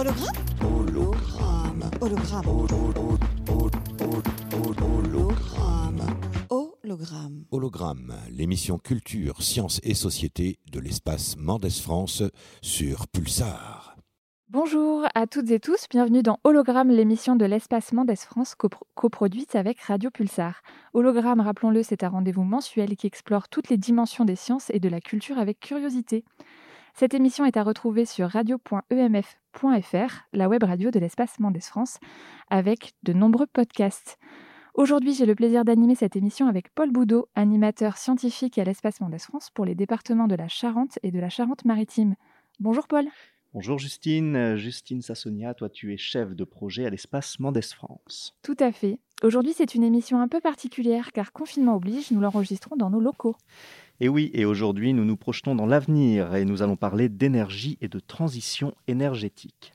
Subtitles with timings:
[0.00, 1.90] Hologramme Hologramme.
[2.00, 2.46] Hologramme.
[4.88, 6.06] Hologramme.
[6.48, 7.44] Hologramme.
[7.50, 12.22] Hologramme, l'émission culture, sciences et société de l'espace Mendes France
[12.62, 13.98] sur Pulsar.
[14.48, 19.54] Bonjour à toutes et tous, bienvenue dans Hologramme, l'émission de l'espace Mendes France copro- coproduite
[19.54, 20.62] avec Radio Pulsar.
[20.94, 24.88] Hologramme, rappelons-le, c'est un rendez-vous mensuel qui explore toutes les dimensions des sciences et de
[24.88, 26.24] la culture avec curiosité.
[26.94, 31.98] Cette émission est à retrouver sur radio.emf.fr, la web radio de l'espace Mendes France,
[32.50, 34.18] avec de nombreux podcasts.
[34.74, 39.20] Aujourd'hui, j'ai le plaisir d'animer cette émission avec Paul Boudot, animateur scientifique à l'espace Mendes
[39.20, 42.14] France pour les départements de la Charente et de la Charente-Maritime.
[42.60, 43.06] Bonjour Paul.
[43.52, 48.38] Bonjour Justine, Justine Sassonia, toi tu es chef de projet à l'espace Mendes France.
[48.42, 49.00] Tout à fait.
[49.24, 53.36] Aujourd'hui, c'est une émission un peu particulière car confinement oblige, nous l'enregistrons dans nos locaux.
[54.02, 57.88] Et oui, et aujourd'hui nous nous projetons dans l'avenir et nous allons parler d'énergie et
[57.88, 59.74] de transition énergétique.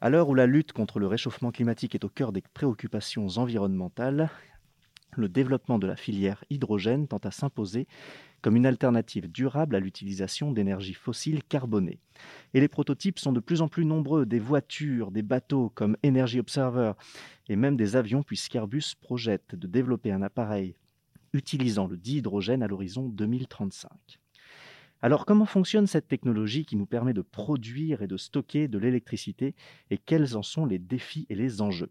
[0.00, 4.30] À l'heure où la lutte contre le réchauffement climatique est au cœur des préoccupations environnementales,
[5.16, 7.88] le développement de la filière hydrogène tend à s'imposer
[8.40, 11.98] comme une alternative durable à l'utilisation d'énergies fossiles carbonées.
[12.54, 16.38] Et les prototypes sont de plus en plus nombreux, des voitures, des bateaux comme Energy
[16.38, 16.92] Observer
[17.48, 20.76] et même des avions puisqu'Airbus projette de développer un appareil
[21.36, 23.90] utilisant le dihydrogène à l'horizon 2035.
[25.02, 29.54] Alors comment fonctionne cette technologie qui nous permet de produire et de stocker de l'électricité
[29.90, 31.90] et quels en sont les défis et les enjeux?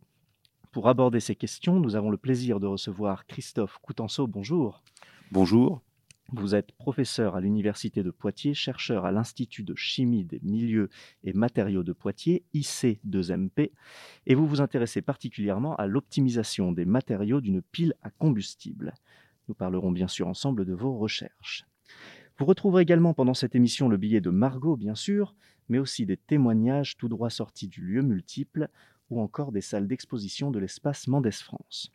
[0.72, 4.28] Pour aborder ces questions, nous avons le plaisir de recevoir Christophe Coutenceau.
[4.28, 4.84] Bonjour.
[5.32, 5.82] Bonjour.
[6.34, 10.90] Vous êtes professeur à l'Université de Poitiers, chercheur à l'Institut de chimie des milieux
[11.24, 13.72] et matériaux de Poitiers, IC2MP,
[14.26, 18.96] et vous vous intéressez particulièrement à l'optimisation des matériaux d'une pile à combustible.
[19.48, 21.66] Nous parlerons bien sûr ensemble de vos recherches.
[22.38, 25.36] Vous retrouverez également pendant cette émission le billet de Margot, bien sûr,
[25.70, 28.70] mais aussi des témoignages tout droit sortis du lieu multiple
[29.10, 31.94] ou encore des salles d'exposition de l'espace Mendes France.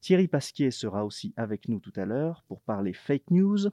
[0.00, 3.68] Thierry Pasquier sera aussi avec nous tout à l'heure pour parler fake news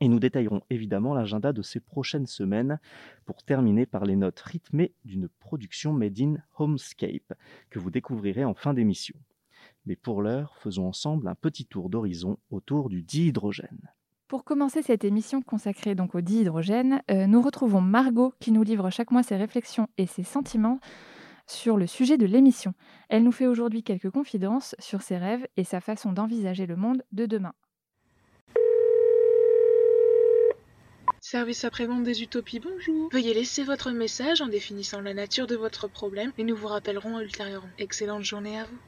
[0.00, 2.80] et nous détaillerons évidemment l'agenda de ces prochaines semaines
[3.24, 7.34] pour terminer par les notes rythmées d'une production made in Homescape
[7.70, 9.16] que vous découvrirez en fin d'émission.
[9.86, 13.90] Mais pour l'heure, faisons ensemble un petit tour d'horizon autour du dihydrogène.
[14.28, 18.90] Pour commencer cette émission consacrée donc au dihydrogène, euh, nous retrouvons Margot qui nous livre
[18.90, 20.78] chaque mois ses réflexions et ses sentiments
[21.46, 22.72] sur le sujet de l'émission.
[23.08, 27.02] Elle nous fait aujourd'hui quelques confidences sur ses rêves et sa façon d'envisager le monde
[27.12, 27.52] de demain.
[31.20, 33.08] Service après-vente des utopies, bonjour.
[33.12, 37.20] Veuillez laisser votre message en définissant la nature de votre problème et nous vous rappellerons
[37.20, 37.68] ultérieurement.
[37.78, 38.78] Excellente journée à vous.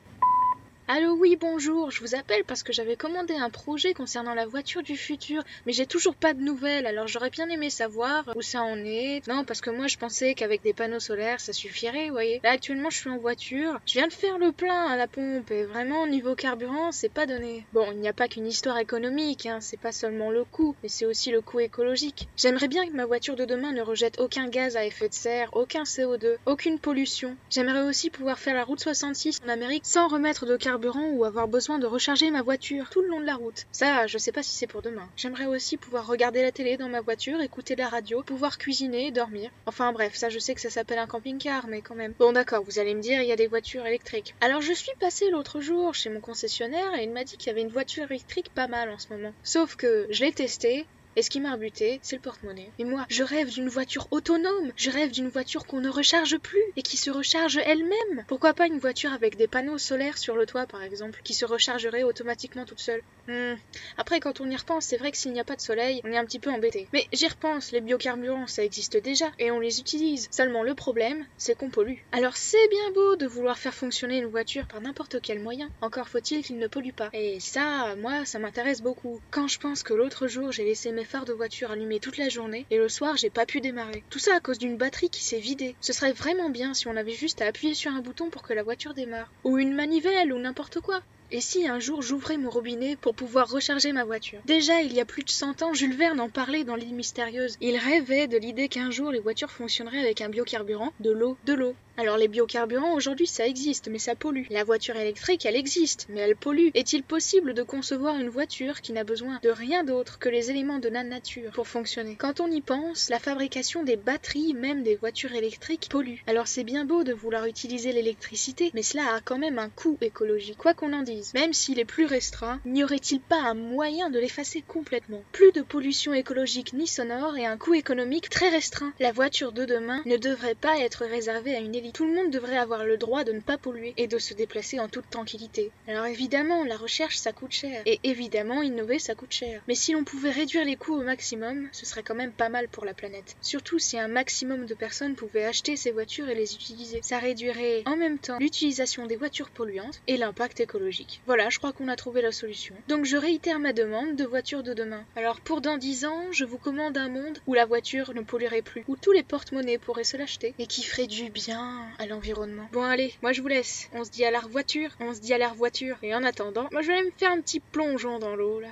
[0.87, 1.91] Allô, oui, bonjour.
[1.91, 5.73] Je vous appelle parce que j'avais commandé un projet concernant la voiture du futur, mais
[5.73, 9.27] j'ai toujours pas de nouvelles, alors j'aurais bien aimé savoir où ça en est.
[9.27, 12.39] Non, parce que moi je pensais qu'avec des panneaux solaires ça suffirait, vous voyez.
[12.45, 15.51] Là actuellement je suis en voiture, je viens de faire le plein à la pompe
[15.51, 17.65] et vraiment niveau carburant c'est pas donné.
[17.73, 20.91] Bon, il n'y a pas qu'une histoire économique, hein, c'est pas seulement le coût, mais
[20.91, 22.29] c'est aussi le coût écologique.
[22.37, 25.49] J'aimerais bien que ma voiture de demain ne rejette aucun gaz à effet de serre,
[25.55, 27.39] aucun CO2, aucune pollution.
[27.49, 31.49] J'aimerais aussi pouvoir faire la route 66 en Amérique sans remettre de carburant ou avoir
[31.49, 33.67] besoin de recharger ma voiture tout le long de la route.
[33.73, 35.09] Ça, je sais pas si c'est pour demain.
[35.17, 39.11] J'aimerais aussi pouvoir regarder la télé dans ma voiture, écouter la radio, pouvoir cuisiner et
[39.11, 39.51] dormir.
[39.67, 42.15] Enfin bref, ça je sais que ça s'appelle un camping-car, mais quand même.
[42.19, 44.35] Bon d'accord, vous allez me dire, il y a des voitures électriques.
[44.41, 47.51] Alors je suis passée l'autre jour chez mon concessionnaire et il m'a dit qu'il y
[47.51, 49.33] avait une voiture électrique pas mal en ce moment.
[49.43, 50.87] Sauf que je l'ai testée,
[51.17, 52.71] et ce qui m'a rebuté, c'est le porte-monnaie.
[52.79, 54.73] Et moi, je rêve d'une voiture autonome.
[54.77, 58.25] Je rêve d'une voiture qu'on ne recharge plus et qui se recharge elle-même.
[58.27, 61.45] Pourquoi pas une voiture avec des panneaux solaires sur le toit, par exemple, qui se
[61.45, 63.03] rechargerait automatiquement toute seule?
[63.29, 63.55] Hmm.
[63.97, 66.13] Après, quand on y repense, c'est vrai que s'il n'y a pas de soleil, on
[66.13, 66.89] est un petit peu embêté.
[66.93, 70.29] Mais j'y repense, les biocarburants, ça existe déjà et on les utilise.
[70.31, 71.99] Seulement le problème, c'est qu'on pollue.
[72.13, 75.71] Alors c'est bien beau de vouloir faire fonctionner une voiture par n'importe quel moyen.
[75.81, 77.11] Encore faut-il qu'il ne pollue pas.
[77.13, 79.21] Et ça, moi, ça m'intéresse beaucoup.
[79.31, 82.29] Quand je pense que l'autre jour, j'ai laissé mes phares de voiture allumés toute la
[82.29, 84.03] journée et le soir, j'ai pas pu démarrer.
[84.11, 85.77] Tout ça à cause d'une batterie qui s'est vidée.
[85.81, 88.53] Ce serait vraiment bien si on avait juste à appuyer sur un bouton pour que
[88.53, 89.31] la voiture démarre.
[89.45, 91.03] Ou une manivelle ou n'importe quoi.
[91.31, 94.41] Et si un jour j'ouvrais mon robinet pour pouvoir recharger ma voiture?
[94.45, 97.57] Déjà, il y a plus de 100 ans, Jules Verne en parlait dans l'île mystérieuse.
[97.61, 101.55] Il rêvait de l'idée qu'un jour les voitures fonctionneraient avec un biocarburant, de l'eau, de
[101.55, 101.75] l'eau.
[101.97, 104.47] Alors les biocarburants aujourd'hui ça existe mais ça pollue.
[104.51, 106.71] La voiture électrique elle existe mais elle pollue.
[106.75, 110.81] Est-il possible de concevoir une voiture qui n'a besoin de rien d'autre que les éléments
[110.81, 112.17] de la nature pour fonctionner?
[112.17, 116.17] Quand on y pense, la fabrication des batteries, même des voitures électriques, pollue.
[116.27, 119.97] Alors c'est bien beau de vouloir utiliser l'électricité mais cela a quand même un coût
[120.01, 120.59] écologique.
[120.59, 124.19] Quoi qu'on en dise, même s'il est plus restreint, n'y aurait-il pas un moyen de
[124.19, 125.23] l'effacer complètement?
[125.33, 128.93] Plus de pollution écologique ni sonore et un coût économique très restreint.
[128.99, 131.95] La voiture de demain ne devrait pas être réservée à une satellite.
[131.95, 134.79] Tout le monde devrait avoir le droit de ne pas polluer et de se déplacer
[134.79, 135.73] en toute tranquillité.
[135.87, 137.83] Alors évidemment, la recherche ça coûte cher.
[137.87, 139.63] Et évidemment, innover ça coûte cher.
[139.69, 142.69] Mais si l'on pouvait réduire les coûts au maximum, ce serait quand même pas mal
[142.69, 143.37] pour la planète.
[143.41, 147.01] Surtout si un maximum de personnes pouvaient acheter ces voitures et les utiliser.
[147.03, 151.04] Ça réduirait en même temps l'utilisation des voitures polluantes et l'impact écologique.
[151.27, 152.75] Voilà, je crois qu'on a trouvé la solution.
[152.89, 155.05] Donc je réitère ma demande de voiture de demain.
[155.17, 158.63] Alors pour dans 10 ans, je vous commande un monde où la voiture ne polluerait
[158.63, 162.69] plus, où tous les porte-monnaies pourraient se l'acheter et qui ferait du bien à l'environnement.
[162.73, 163.89] Bon allez, moi je vous laisse.
[163.93, 165.97] On se dit à la voiture, on se dit à la voiture.
[166.03, 168.69] Et en attendant, moi je vais aller me faire un petit plongeon dans l'eau là.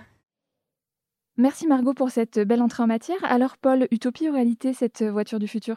[1.43, 3.17] Merci Margot pour cette belle entrée en matière.
[3.25, 5.77] Alors Paul, utopie ou réalité cette voiture du futur?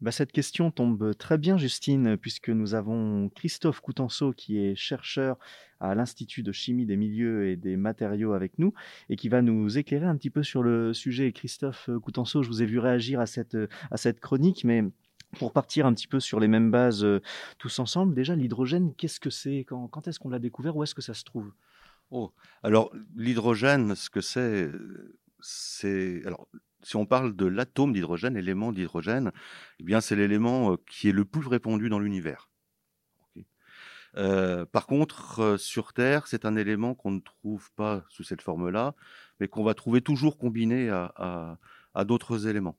[0.00, 5.36] Bah, Cette question tombe très bien Justine, puisque nous avons Christophe Coutenceau qui est chercheur
[5.80, 8.72] à l'Institut de chimie des milieux et des matériaux avec nous
[9.10, 11.30] et qui va nous éclairer un petit peu sur le sujet.
[11.32, 13.58] Christophe Coutenceau, je vous ai vu réagir à cette,
[13.90, 14.82] à cette chronique, mais
[15.38, 17.20] pour partir un petit peu sur les mêmes bases euh,
[17.58, 19.66] tous ensemble, déjà l'hydrogène, qu'est-ce que c'est?
[19.68, 20.74] Quand, quand est-ce qu'on l'a découvert?
[20.74, 21.52] Où est-ce que ça se trouve?
[22.14, 22.30] Oh,
[22.62, 24.70] alors l'hydrogène, ce que c'est,
[25.40, 26.46] c'est alors
[26.82, 29.32] si on parle de l'atome d'hydrogène, l'élément d'hydrogène,
[29.80, 32.50] eh bien c'est l'élément qui est le plus répandu dans l'univers.
[34.16, 38.94] Euh, par contre, sur Terre, c'est un élément qu'on ne trouve pas sous cette forme-là,
[39.40, 41.58] mais qu'on va trouver toujours combiné à,
[41.94, 42.76] à d'autres éléments.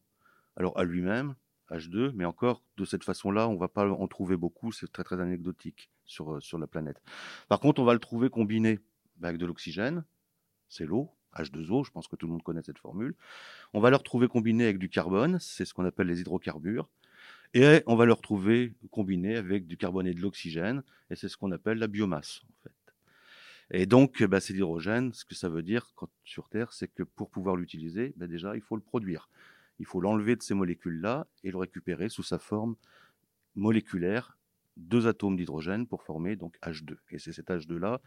[0.58, 1.34] Alors à lui-même,
[1.72, 5.04] H2, mais encore de cette façon-là, on ne va pas en trouver beaucoup, c'est très
[5.04, 7.02] très anecdotique sur, sur la planète.
[7.50, 8.80] Par contre, on va le trouver combiné
[9.22, 10.04] avec de l'oxygène,
[10.70, 13.16] c'est l'eau, H2O, je pense que tout le monde connaît cette formule.
[13.74, 16.90] On va le retrouver combiné avec du carbone, c'est ce qu'on appelle les hydrocarbures.
[17.54, 21.38] Et on va le retrouver combiné avec du carbone et de l'oxygène, et c'est ce
[21.38, 22.72] qu'on appelle la biomasse, en fait.
[23.72, 25.14] Et donc, bah, c'est l'hydrogène.
[25.14, 25.94] Ce que ça veut dire
[26.24, 29.30] sur Terre, c'est que pour pouvoir l'utiliser, bah, déjà, il faut le produire.
[29.80, 32.76] Il faut l'enlever de ces molécules-là et le récupérer sous sa forme
[33.56, 34.38] moléculaire,
[34.78, 36.98] deux atomes d'hydrogène pour former donc H2.
[37.12, 38.02] Et c'est cet H2-là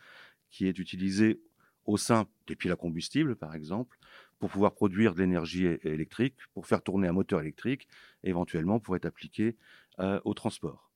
[0.50, 1.40] qui est utilisé
[1.84, 3.98] au sein des piles à combustible, par exemple,
[4.38, 7.88] pour pouvoir produire de l'énergie électrique, pour faire tourner un moteur électrique,
[8.22, 9.56] éventuellement pour être appliqué
[9.98, 10.90] euh, au transport.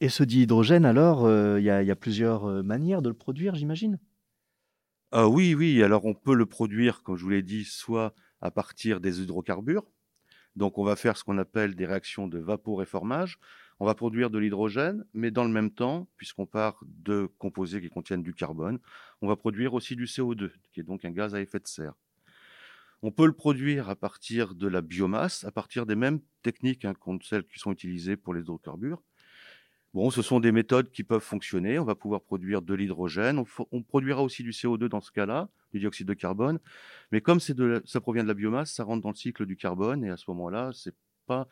[0.00, 4.00] Et ce dihydrogène, alors, euh, il y, a plusieurs euh, manières de le produire, j'imagine?
[5.12, 5.80] Ah Oui, oui.
[5.80, 9.84] Alors, on peut le produire, comme je vous l'ai dit, soit à partir des hydrocarbures.
[10.56, 13.38] Donc, on va faire ce qu'on appelle des réactions de vaporéformage
[13.82, 17.88] on va produire de l'hydrogène, mais dans le même temps, puisqu'on part de composés qui
[17.88, 18.78] contiennent du carbone,
[19.22, 21.94] on va produire aussi du CO2, qui est donc un gaz à effet de serre.
[23.02, 26.94] On peut le produire à partir de la biomasse, à partir des mêmes techniques hein,
[26.94, 29.02] que celles qui sont utilisées pour les hydrocarbures.
[29.94, 31.80] Bon, ce sont des méthodes qui peuvent fonctionner.
[31.80, 33.42] On va pouvoir produire de l'hydrogène.
[33.72, 36.60] On, produira aussi du CO2 dans ce cas-là, du dioxyde de carbone.
[37.10, 40.10] Mais comme ça provient de la biomasse, ça rentre dans le cycle du carbone et
[40.10, 40.94] à ce moment-là, c'est
[41.26, 41.48] pas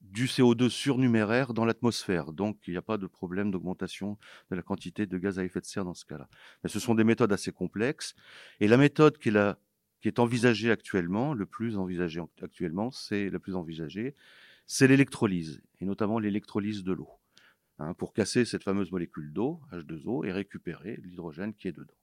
[0.00, 2.32] du CO2 surnuméraire dans l'atmosphère.
[2.32, 4.18] Donc, il n'y a pas de problème d'augmentation
[4.50, 6.28] de la quantité de gaz à effet de serre dans ce cas-là.
[6.62, 8.14] Mais ce sont des méthodes assez complexes.
[8.60, 14.14] Et la méthode qui est, envisagée actuellement, le plus envisagé actuellement, c'est la plus envisagée,
[14.66, 17.10] c'est l'électrolyse, et notamment l'électrolyse de l'eau,
[17.78, 21.94] hein, pour casser cette fameuse molécule d'eau, H2O, et récupérer l'hydrogène qui est dedans.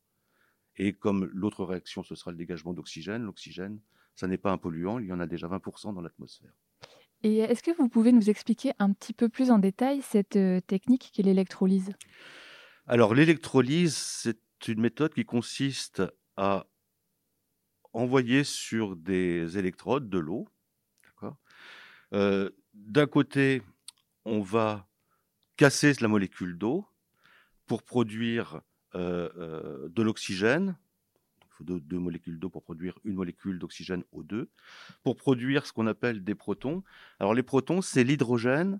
[0.75, 3.79] Et comme l'autre réaction, ce sera le dégagement d'oxygène, l'oxygène,
[4.15, 6.53] ça n'est pas un polluant, il y en a déjà 20% dans l'atmosphère.
[7.23, 10.61] Et est-ce que vous pouvez nous expliquer un petit peu plus en détail cette euh,
[10.61, 11.93] technique qu'est l'électrolyse?
[12.85, 16.03] Alors l'électrolyse, c'est une méthode qui consiste
[16.35, 16.67] à
[17.93, 20.47] envoyer sur des électrodes de l'eau.
[22.13, 23.61] Euh, d'un côté,
[24.23, 24.87] on va
[25.57, 26.85] casser la molécule d'eau
[27.65, 28.61] pour produire
[28.95, 30.77] euh, de l'oxygène
[31.63, 34.47] deux, molécules d'eau pour produire une molécule d'oxygène O2,
[35.03, 36.83] pour produire ce qu'on appelle des protons.
[37.19, 38.79] Alors les protons, c'est l'hydrogène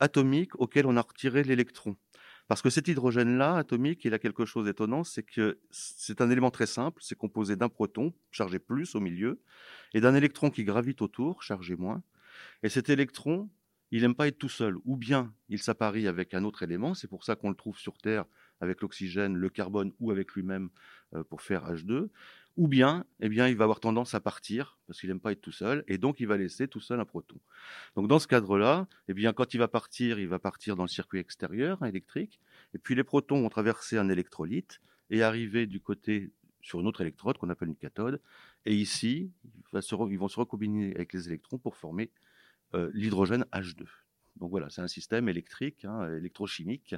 [0.00, 1.96] atomique auquel on a retiré l'électron.
[2.46, 6.50] Parce que cet hydrogène-là, atomique, il a quelque chose d'étonnant, c'est que c'est un élément
[6.50, 9.40] très simple, c'est composé d'un proton, chargé plus au milieu,
[9.94, 12.02] et d'un électron qui gravite autour, chargé moins.
[12.62, 13.48] Et cet électron,
[13.90, 17.08] il n'aime pas être tout seul, ou bien il s'apparie avec un autre élément, c'est
[17.08, 18.26] pour ça qu'on le trouve sur Terre
[18.60, 20.70] avec l'oxygène, le carbone ou avec lui-même
[21.14, 22.08] euh, pour faire H2,
[22.56, 25.40] ou bien, eh bien, il va avoir tendance à partir parce qu'il n'aime pas être
[25.40, 27.36] tout seul, et donc il va laisser tout seul un proton.
[27.96, 30.88] Donc dans ce cadre-là, eh bien, quand il va partir, il va partir dans le
[30.88, 32.40] circuit extérieur électrique,
[32.74, 34.80] et puis les protons vont traverser un électrolyte
[35.10, 36.30] et arriver du côté
[36.62, 38.20] sur une autre électrode qu'on appelle une cathode,
[38.66, 39.32] et ici,
[39.72, 42.10] ils vont se recombiner avec les électrons pour former
[42.74, 43.84] euh, l'hydrogène H2.
[44.36, 46.94] Donc voilà, c'est un système électrique, hein, électrochimique,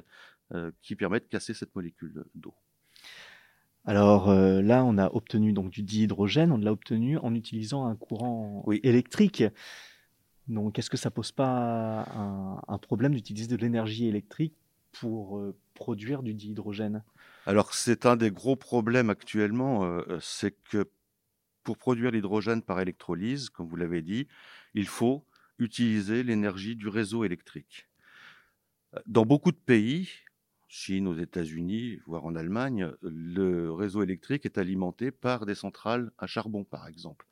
[0.53, 2.55] euh, qui permet de casser cette molécule d'eau.
[3.85, 7.95] Alors euh, là, on a obtenu donc du dihydrogène, on l'a obtenu en utilisant un
[7.95, 9.43] courant électrique.
[10.47, 14.55] Donc, est-ce que ça pose pas un, un problème d'utiliser de l'énergie électrique
[14.93, 17.03] pour euh, produire du dihydrogène?
[17.45, 20.89] Alors, c'est un des gros problèmes actuellement, c'est que
[21.63, 24.27] pour produire l'hydrogène par électrolyse, comme vous l'avez dit,
[24.73, 25.25] il faut
[25.59, 27.87] utiliser l'énergie du réseau électrique.
[29.05, 30.09] Dans beaucoup de pays,
[30.67, 36.27] Chine, aux États-Unis, voire en Allemagne, le réseau électrique est alimenté par des centrales à
[36.27, 37.25] charbon, par exemple.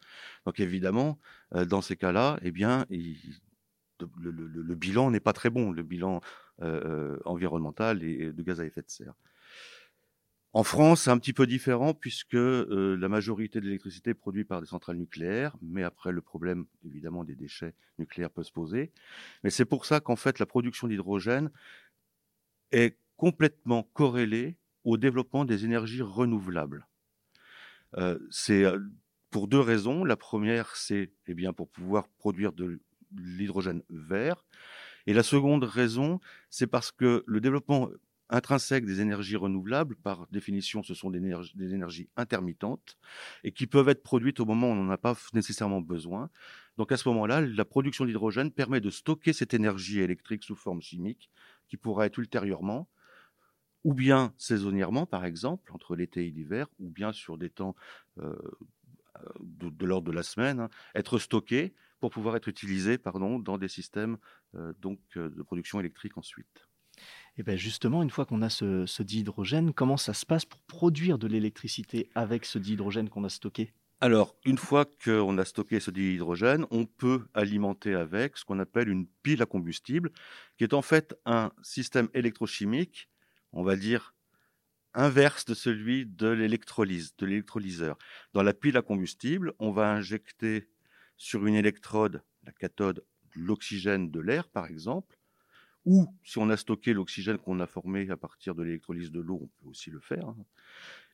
[0.45, 1.19] Donc évidemment,
[1.53, 6.21] euh, dans ces cas-là, eh bien, le, bilan n'est pas très bon, le bilan
[6.61, 9.15] euh, euh, environnemental et de gaz à effet de serre.
[10.55, 14.47] En France, c'est un petit peu différent puisque euh, la majorité de l'électricité est produite
[14.47, 18.93] par des centrales nucléaires, mais après le problème évidemment des déchets nucléaires peut se poser.
[19.43, 21.51] Mais c'est pour ça qu'en fait la production d'hydrogène
[22.71, 26.87] est complètement corrélée au développement des énergies renouvelables.
[27.97, 28.79] Euh, c'est euh,
[29.31, 30.05] pour deux raisons.
[30.05, 32.79] La première, c'est eh bien pour pouvoir produire de
[33.13, 34.45] l'hydrogène vert.
[35.05, 37.89] Et la seconde raison, c'est parce que le développement
[38.29, 41.19] intrinsèque des énergies renouvelables, par définition, ce sont des
[41.73, 42.97] énergies, intermittentes
[43.43, 46.29] et qui peuvent être produites au moment où on n'en a pas nécessairement besoin.
[46.77, 50.81] Donc à ce moment-là, la production d'hydrogène permet de stocker cette énergie électrique sous forme
[50.81, 51.29] chimique
[51.67, 52.89] qui pourra être ultérieurement
[53.83, 57.75] ou bien saisonnièrement, par exemple, entre l'été et l'hiver, ou bien sur des temps
[58.17, 58.35] euh,
[59.39, 63.57] de, de l'ordre de la semaine, hein, être stocké pour pouvoir être utilisé pardon, dans
[63.57, 64.17] des systèmes
[64.55, 66.67] euh, euh, de production électrique ensuite.
[67.37, 71.17] Et bien justement, une fois qu'on a ce, dihydrogène, comment ça se passe pour produire
[71.17, 73.73] de l'électricité avec ce dihydrogène qu'on a stocké?
[74.01, 78.89] Alors, une fois qu'on a stocké ce dihydrogène, on peut alimenter avec ce qu'on appelle
[78.89, 80.11] une pile à combustible,
[80.57, 83.09] qui est en fait un système électrochimique,
[83.53, 84.13] on va dire,
[84.93, 87.97] inverse de celui de l'électrolyse, de l'électrolyseur.
[88.33, 90.69] Dans la pile à combustible, on va injecter
[91.17, 95.17] sur une électrode, la cathode, de l'oxygène de l'air, par exemple,
[95.85, 99.39] ou si on a stocké l'oxygène qu'on a formé à partir de l'électrolyse de l'eau,
[99.43, 100.37] on peut aussi le faire, hein.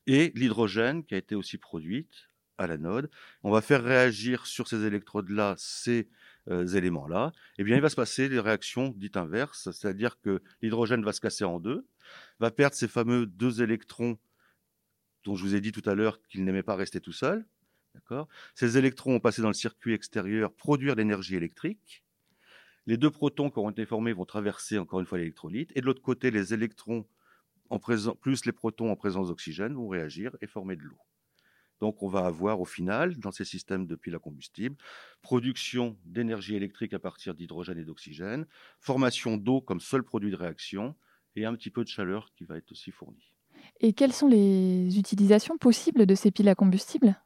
[0.07, 3.09] et l'hydrogène qui a été aussi produite à l'anode.
[3.43, 6.07] On va faire réagir sur ces électrodes-là ces
[6.49, 7.31] euh, éléments-là.
[7.57, 11.21] Et bien, il va se passer des réactions dites inverses, c'est-à-dire que l'hydrogène va se
[11.21, 11.85] casser en deux,
[12.39, 14.17] va perdre ces fameux deux électrons
[15.23, 17.45] dont je vous ai dit tout à l'heure qu'il n'aimait pas rester tout seul.
[18.55, 22.03] Ces électrons vont passer dans le circuit extérieur, produire l'énergie électrique.
[22.87, 25.71] Les deux protons qui auront été formés vont traverser encore une fois l'électrolyte.
[25.75, 27.05] Et de l'autre côté, les électrons
[28.21, 30.97] plus les protons en présence d'oxygène vont réagir et former de l'eau.
[31.79, 34.75] Donc on va avoir au final, dans ces systèmes de piles à combustible,
[35.21, 38.45] production d'énergie électrique à partir d'hydrogène et d'oxygène,
[38.79, 40.95] formation d'eau comme seul produit de réaction,
[41.35, 43.33] et un petit peu de chaleur qui va être aussi fournie.
[43.79, 47.19] Et quelles sont les utilisations possibles de ces piles à combustible?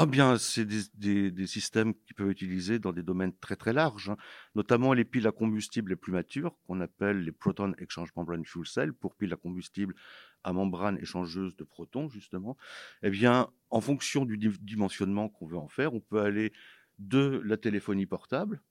[0.00, 4.10] Ah bien, c'est des, systèmes qui peuvent être utilisés dans des domaines très très larges,
[4.10, 4.16] hein,
[4.54, 8.64] notamment les piles à combustible les plus matures, qu'on appelle les Proton Exchange Membrane Fuel
[8.64, 9.96] Cell, pour piles à combustible
[10.44, 12.56] à membrane échangeuse de protons, justement.
[13.02, 16.52] Eh bien, en fonction du dimensionnement qu'on veut en faire, on peut aller
[17.00, 18.62] de la téléphonie portable,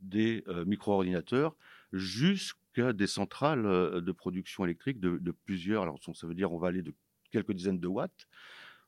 [0.00, 1.54] des euh, micro-ordinateurs,
[1.92, 6.58] jusqu'à des centrales euh, de production électrique de, de plusieurs, alors ça veut dire on
[6.58, 6.94] va aller de
[7.30, 8.26] quelques dizaines de watts,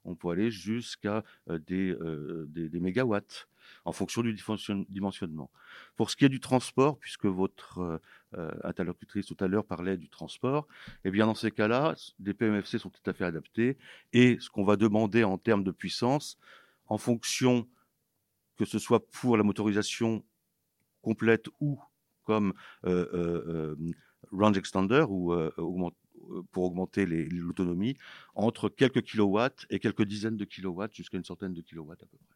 [0.05, 1.97] on peut aller jusqu'à des,
[2.75, 3.49] mégawatts
[3.85, 4.35] en fonction du
[4.89, 5.51] dimensionnement.
[5.97, 8.01] Pour ce qui est du transport, puisque votre
[8.63, 10.67] interlocutrice tout à l'heure parlait du transport,
[11.05, 13.79] eh bien dans ces cas-là, des PMFC sont tout à fait adaptés
[14.13, 16.39] et ce qu'on va demander en termes de puissance,
[16.87, 17.67] en fonction
[18.57, 20.25] que ce soit pour la motorisation
[21.03, 21.81] complète ou
[22.25, 22.55] comme
[24.33, 25.95] range extender ou augmente,
[26.53, 27.97] pour augmenter l'autonomie
[28.35, 32.19] entre quelques kilowatts et quelques dizaines de kilowatts jusqu'à une centaine de kilowatts à peu
[32.19, 32.35] près.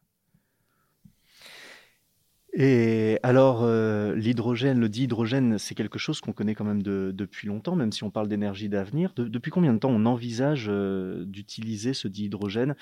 [2.53, 7.47] Et alors, euh, l'hydrogène, le dihydrogène, c'est quelque chose qu'on connaît quand même de, depuis
[7.47, 9.13] longtemps, même si on parle d'énergie d'avenir.
[9.15, 12.75] De, depuis combien de temps on envisage euh, d'utiliser ce dihydrogène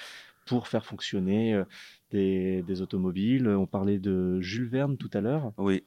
[0.45, 1.65] pour faire fonctionner euh,
[2.11, 3.49] des, des, automobiles?
[3.49, 5.51] On parlait de Jules Verne tout à l'heure.
[5.57, 5.83] Oui.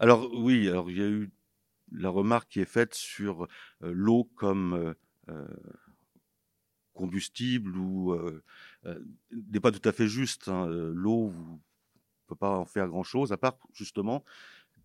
[0.00, 1.30] Alors oui, alors il y a eu
[1.94, 3.46] la remarque qui est faite sur
[3.80, 4.94] l'eau comme
[6.92, 7.72] combustible
[9.30, 10.48] n'est pas tout à fait juste.
[10.48, 10.66] Hein.
[10.66, 11.58] L'eau, ne
[12.28, 14.24] peut pas en faire grand-chose, à part justement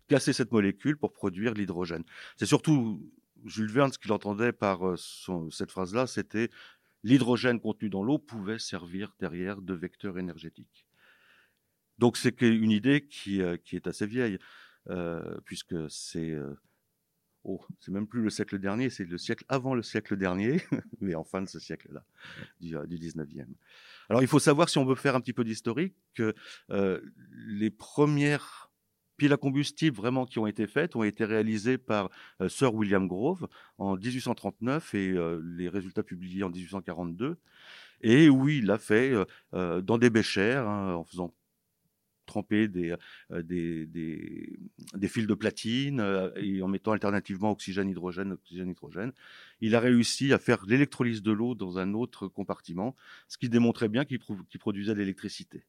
[0.08, 2.04] casser cette molécule pour produire l'hydrogène.
[2.36, 3.00] C'est surtout
[3.44, 4.80] Jules Verne, ce qu'il entendait par
[5.50, 6.50] cette phrase-là, c'était
[7.04, 10.86] l'hydrogène contenu dans l'eau pouvait servir derrière de vecteur énergétique.
[11.98, 14.38] Donc c'est une idée qui, est assez vieille,
[15.44, 16.36] puisque c'est
[17.48, 20.60] oh, c'est même plus le siècle dernier, c'est le siècle avant le siècle dernier,
[21.00, 22.04] mais en fin de ce siècle-là,
[22.60, 23.46] du, du 19e.
[24.08, 26.34] Alors il faut savoir, si on veut faire un petit peu d'historique, que
[26.70, 27.00] euh,
[27.32, 28.68] les premières
[29.18, 32.08] piles à combustible vraiment qui ont été faites ont été réalisées par
[32.40, 37.36] euh, Sir William Grove en 1839 et euh, les résultats publiés en 1842.
[38.00, 39.12] Et oui, il l'a fait
[39.54, 41.34] euh, dans des béchères hein, en faisant
[42.28, 42.94] tremper des,
[43.30, 44.58] des, des,
[44.94, 46.00] des, fils de platine
[46.36, 49.12] et en mettant alternativement oxygène, hydrogène, oxygène, hydrogène.
[49.60, 52.94] Il a réussi à faire l'électrolyse de l'eau dans un autre compartiment,
[53.26, 54.20] ce qui démontrait bien qu'il
[54.60, 55.64] produisait de l'électricité.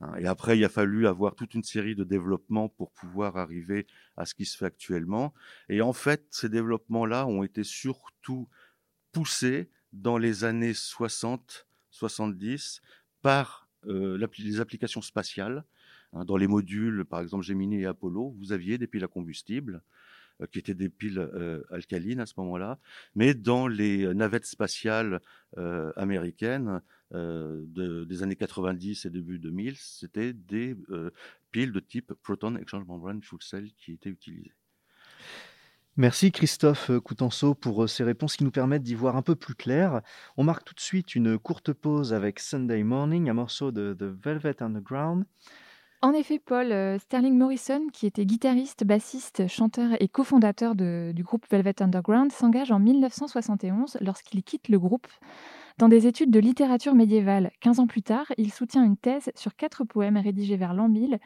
[0.00, 3.86] Hein, et après, il a fallu avoir toute une série de développements pour pouvoir arriver
[4.16, 5.32] à ce qui se fait actuellement.
[5.68, 8.48] Et en fait, ces développements-là ont été surtout
[9.12, 12.82] poussés dans les années 60, 70
[13.22, 15.64] par euh, les applications spatiales.
[16.16, 19.82] Hein, dans les modules, par exemple Gemini et Apollo, vous aviez des piles à combustible
[20.40, 22.78] euh, qui étaient des piles euh, alcalines à ce moment-là.
[23.14, 25.20] Mais dans les navettes spatiales
[25.58, 26.80] euh, américaines
[27.12, 30.74] de, des années 90 et début 2000, c'était des
[31.52, 34.54] piles de type Proton Exchange Membrane Fuel Cell qui étaient utilisées.
[35.96, 40.02] Merci Christophe Coutenceau pour ces réponses qui nous permettent d'y voir un peu plus clair.
[40.36, 44.02] On marque tout de suite une courte pause avec Sunday Morning, un morceau de The
[44.02, 45.26] Velvet Underground.
[46.06, 51.44] En effet, Paul, euh, Sterling Morrison, qui était guitariste, bassiste, chanteur et cofondateur du groupe
[51.50, 55.08] Velvet Underground, s'engage en 1971 lorsqu'il quitte le groupe
[55.78, 57.50] dans des études de littérature médiévale.
[57.60, 61.18] 15 ans plus tard, il soutient une thèse sur quatre poèmes rédigés vers l'an 1000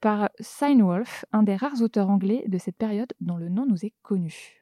[0.00, 3.94] par Seinwolf, un des rares auteurs anglais de cette période dont le nom nous est
[4.04, 4.59] connu.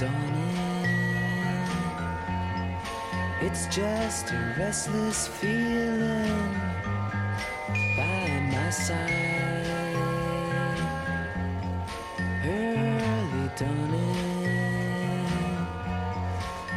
[0.00, 0.86] Dawn in.
[3.46, 6.54] It's just a restless feeling
[7.98, 9.96] by my side.
[12.46, 14.46] Early dawning,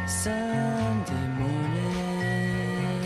[0.06, 3.04] Sunday morning.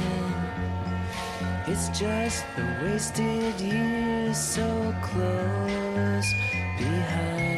[1.68, 4.66] It's just the wasted years so
[5.00, 6.33] close
[6.76, 7.57] behind.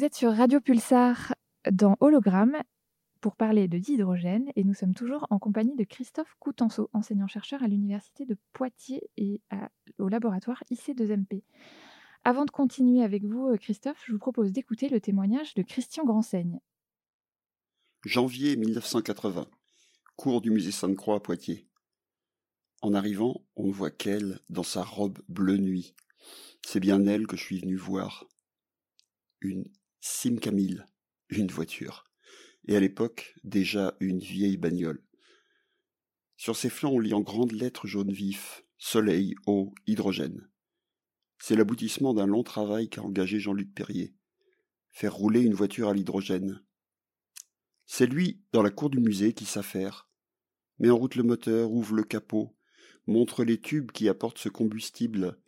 [0.00, 1.34] Vous êtes sur Radio Pulsar
[1.70, 2.56] dans Hologramme
[3.20, 7.68] pour parler de d'hydrogène et nous sommes toujours en compagnie de Christophe Coutenceau, enseignant-chercheur à
[7.68, 9.42] l'Université de Poitiers et
[9.98, 11.42] au laboratoire IC2MP.
[12.24, 16.06] Avant de continuer avec vous, euh, Christophe, je vous propose d'écouter le témoignage de Christian
[16.06, 16.60] Gransaigne.
[18.06, 19.50] Janvier 1980,
[20.16, 21.68] cours du musée Sainte-Croix à Poitiers.
[22.80, 25.94] En arrivant, on voit qu'elle dans sa robe bleu nuit.
[26.64, 28.24] C'est bien elle que je suis venu voir.
[29.42, 29.66] Une
[30.02, 30.82] Sim Camille,
[31.28, 32.04] une voiture.
[32.66, 35.04] Et à l'époque, déjà une vieille bagnole.
[36.38, 40.48] Sur ses flancs, on lit en grandes lettres jaune vif Soleil, eau, hydrogène.
[41.38, 44.14] C'est l'aboutissement d'un long travail qu'a engagé Jean-Luc Perrier.
[44.88, 46.64] Faire rouler une voiture à l'hydrogène.
[47.84, 50.08] C'est lui, dans la cour du musée, qui s'affaire.
[50.78, 52.56] Met en route le moteur, ouvre le capot,
[53.06, 55.38] montre les tubes qui apportent ce combustible,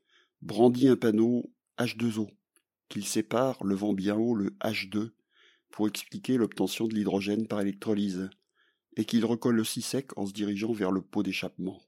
[0.42, 2.28] brandit un panneau H2O,
[2.92, 5.12] qu'il sépare, levant bien haut le H2,
[5.70, 8.28] pour expliquer l'obtention de l'hydrogène par électrolyse,
[8.96, 11.80] et qu'il recolle aussi sec en se dirigeant vers le pot d'échappement.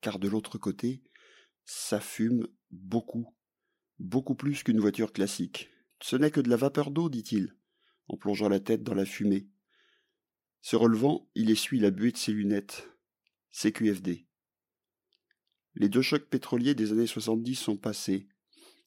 [0.00, 1.02] Car de l'autre côté,
[1.64, 3.26] ça fume beaucoup,
[3.98, 5.70] beaucoup plus qu'une voiture classique.
[6.00, 7.56] Ce n'est que de la vapeur d'eau, dit-il,
[8.06, 9.48] en plongeant la tête dans la fumée.
[10.60, 12.88] Se relevant, il essuie la buée de ses lunettes.
[13.50, 14.28] CQFD.
[15.74, 18.28] Les deux chocs pétroliers des années 70 sont passés.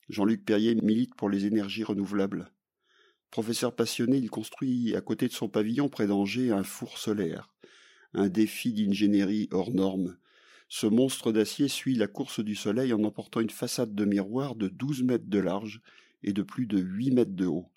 [0.10, 2.52] Jean-Luc Perrier milite pour les énergies renouvelables.
[3.30, 7.50] Professeur passionné, il construit à côté de son pavillon près d'Angers un four solaire.
[8.14, 10.18] Un défi d'ingénierie hors norme.
[10.70, 14.70] Ce monstre d'acier suit la course du soleil en emportant une façade de miroir de
[14.70, 15.82] 12 mètres de large
[16.24, 17.70] et de plus de 8 mètres de haut.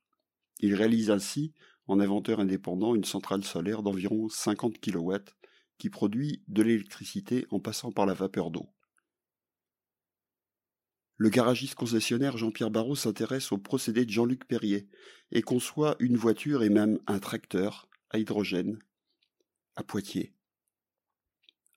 [0.60, 1.52] Il réalise ainsi,
[1.88, 5.16] en inventeur indépendant, une centrale solaire d'environ 50 kW
[5.78, 8.68] qui produit de l'électricité en passant par la vapeur d'eau.
[11.20, 14.88] Le garagiste concessionnaire Jean-Pierre Barrault s'intéresse au procédé de Jean-Luc Perrier
[15.32, 18.78] et conçoit une voiture et même un tracteur à hydrogène
[19.76, 20.32] à Poitiers.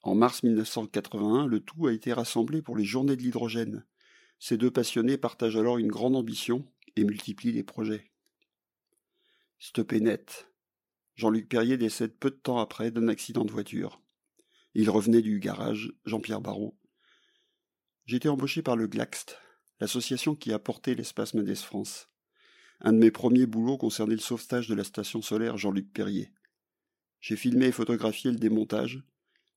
[0.01, 3.85] En mars 1981, le tout a été rassemblé pour les Journées de l'hydrogène.
[4.39, 8.13] Ces deux passionnés partagent alors une grande ambition et multiplient les projets.
[9.59, 10.47] Stoppé net.
[11.15, 14.01] Jean-Luc Perrier décède peu de temps après d'un accident de voiture.
[14.73, 16.77] Il revenait du garage Jean-Pierre Barrault
[18.05, 19.37] j'ai été embauché par le GLAXT,
[19.79, 22.09] l'association qui a porté l'espace Mendes France.
[22.81, 26.33] Un de mes premiers boulots concernait le sauvetage de la station solaire Jean-Luc Perrier.
[27.21, 29.03] J'ai filmé et photographié le démontage,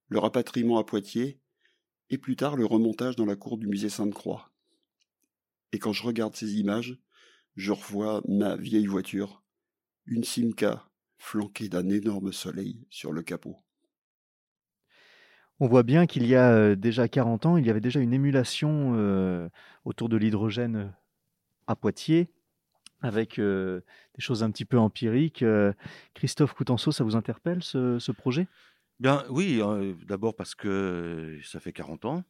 [0.09, 1.41] le rapatriement à Poitiers,
[2.11, 4.53] et plus tard le remontage dans la cour du musée Sainte-Croix.
[5.73, 7.01] Et quand je regarde ces images,
[7.57, 9.43] je revois ma vieille voiture,
[10.05, 13.66] une Simca flanquée d'un énorme soleil sur le capot.
[15.59, 19.51] On voit bien qu'il y a déjà 40 ans, il y avait déjà une émulation
[19.85, 20.93] autour de l'hydrogène
[21.67, 22.29] à Poitiers,
[23.01, 23.83] avec des
[24.19, 25.45] choses un petit peu empiriques.
[26.13, 28.49] Christophe Coutenceau, ça vous interpelle ce, projet?
[29.01, 29.63] Bien, oui,
[30.07, 32.25] d'abord parce que ça fait 40 ans.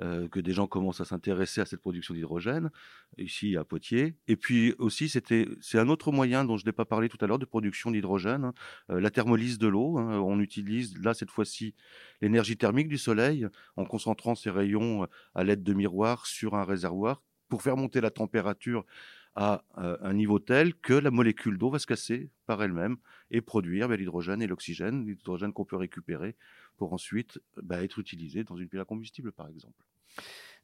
[0.00, 2.72] Euh, que des gens commencent à s'intéresser à cette production d'hydrogène
[3.16, 4.16] ici à Poitiers.
[4.26, 7.38] Et puis aussi, c'est un autre moyen dont je n'ai pas parlé tout à l'heure
[7.38, 8.54] de production d'hydrogène, hein.
[8.90, 9.98] euh, la thermolyse de l'eau.
[9.98, 10.18] Hein.
[10.18, 11.76] On utilise là cette fois-ci
[12.20, 17.22] l'énergie thermique du soleil en concentrant ces rayons à l'aide de miroirs sur un réservoir
[17.48, 18.84] pour faire monter la température
[19.36, 22.96] à euh, un niveau tel que la molécule d'eau va se casser par elle-même
[23.30, 26.36] et produire ben, l'hydrogène et l'oxygène, l'hydrogène qu'on peut récupérer
[26.76, 29.84] pour ensuite bah, être utilisé dans une pile à combustible, par exemple.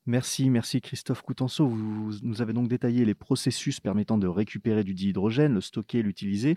[0.06, 1.68] Merci, merci Christophe Coutenceau.
[1.68, 6.56] Vous nous avez donc détaillé les processus permettant de récupérer du dihydrogène, le stocker, l'utiliser.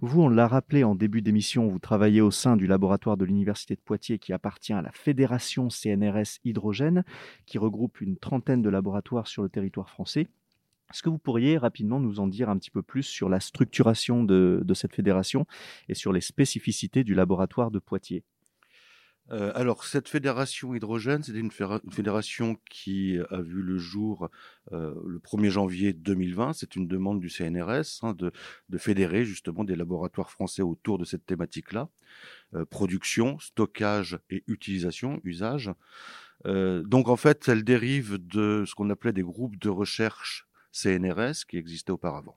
[0.00, 3.76] Vous, on l'a rappelé en début d'émission, vous travaillez au sein du laboratoire de l'Université
[3.76, 7.04] de Poitiers qui appartient à la Fédération CNRS Hydrogène,
[7.46, 10.26] qui regroupe une trentaine de laboratoires sur le territoire français.
[10.92, 14.24] Est-ce que vous pourriez rapidement nous en dire un petit peu plus sur la structuration
[14.24, 15.46] de, de cette fédération
[15.88, 18.24] et sur les spécificités du laboratoire de Poitiers?
[19.32, 24.28] Euh, alors, cette fédération hydrogène, c'était une, fédération qui a vu le jour
[24.72, 26.52] euh, le 1er janvier 2020.
[26.54, 28.32] C'est une demande du CNRS hein, de,
[28.78, 31.88] fédérer justement des laboratoires français autour de cette thématique-là.
[32.54, 35.70] Euh, production, stockage et utilisation, usage.
[36.44, 41.56] donc, en fait, elle dérive de ce qu'on appelait des groupes de recherche CNRS qui
[41.56, 42.36] existaient auparavant.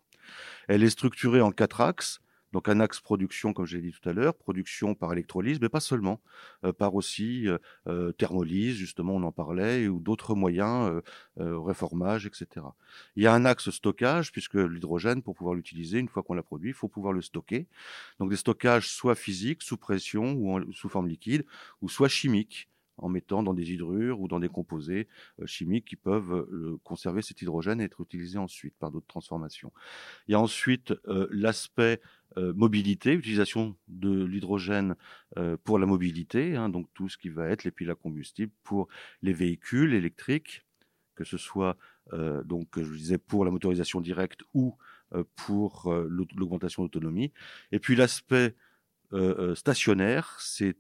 [0.68, 2.20] Elle est structurée en quatre axes.
[2.54, 5.70] Donc un axe production, comme je l'ai dit tout à l'heure, production par électrolyse, mais
[5.70, 6.22] pas seulement,
[6.64, 11.02] euh, par aussi euh, euh, thermolyse, justement, on en parlait, ou d'autres moyens,
[11.38, 12.68] réformage, etc.
[13.16, 16.44] Il y a un axe stockage, puisque l'hydrogène, pour pouvoir l'utiliser, une fois qu'on l'a
[16.44, 17.66] produit, il faut pouvoir le stocker.
[18.20, 21.44] Donc des stockages soit physiques, sous pression ou sous forme liquide,
[21.82, 25.08] ou soit chimiques en mettant dans des hydrures ou dans des composés
[25.46, 26.48] chimiques qui peuvent
[26.84, 29.72] conserver cet hydrogène et être utilisés ensuite par d'autres transformations.
[30.28, 30.94] Il y a ensuite
[31.32, 32.00] l'aspect
[32.38, 34.96] euh, mobilité, utilisation de l'hydrogène
[35.38, 38.52] euh, pour la mobilité, hein, donc tout ce qui va être les piles à combustible
[38.64, 38.88] pour
[39.22, 40.66] les véhicules électriques,
[41.16, 41.78] que ce soit
[42.12, 44.76] euh, donc je disais pour la motorisation directe ou
[45.36, 47.32] pour l'augmentation d'autonomie.
[47.72, 48.56] Et puis l'aspect
[49.54, 50.76] stationnaire, c'est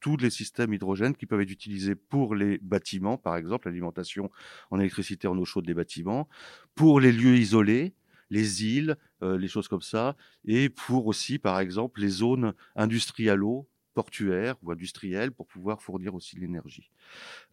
[0.00, 4.30] tous les systèmes hydrogène qui peuvent être utilisés pour les bâtiments, par exemple l'alimentation
[4.70, 6.28] en électricité en eau chaude des bâtiments,
[6.74, 7.94] pour les lieux isolés,
[8.30, 13.68] les îles, euh, les choses comme ça, et pour aussi, par exemple, les zones industrialo
[13.94, 16.90] portuaires ou industrielles pour pouvoir fournir aussi l'énergie.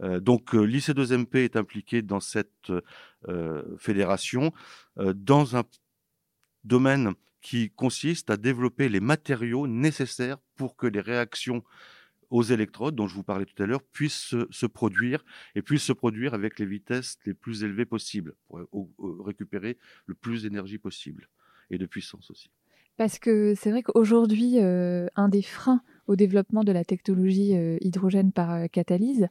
[0.02, 2.72] Euh, donc euh, l'IC2MP est impliqué dans cette
[3.78, 4.52] fédération
[4.98, 5.64] dans un
[6.66, 11.64] domaine qui consiste à développer les matériaux nécessaires pour que les réactions
[12.34, 15.24] aux électrodes dont je vous parlais tout à l'heure puissent se, se produire
[15.56, 19.24] et puissent se produire avec les vitesses les plus élevées possibles pour euh, au- au-
[19.24, 21.30] récupérer le plus d'énergie possible
[21.70, 22.50] et de puissance aussi.
[22.98, 27.78] Parce que c'est vrai qu'aujourd'hui, euh, un des freins au développement de la technologie euh,
[27.82, 29.28] hydrogène par euh, catalyse,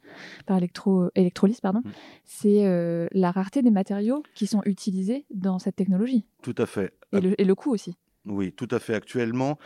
[0.47, 1.91] par électro, électrolyse, pardon, Mm.
[2.25, 6.93] c'est euh, la rareté des matériaux qui sont utilisés dans cette technologie Tout à fait.
[7.13, 7.97] et le, et le coût aussi.
[8.25, 8.95] Oui, tout à fait.
[8.95, 9.59] Actuellement,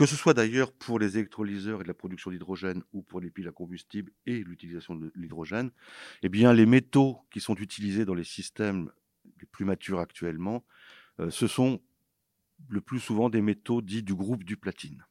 [0.00, 3.48] que ce soit d'ailleurs pour les électrolyseurs et la production d'hydrogène ou pour les piles
[3.48, 5.70] à combustible et l'utilisation de l'hydrogène,
[6.22, 8.90] eh bien, les métaux qui sont utilisés dans les systèmes
[9.42, 10.64] les plus matures actuellement,
[11.18, 11.82] euh, ce sont
[12.70, 15.04] le plus souvent des métaux dits du groupe du platine.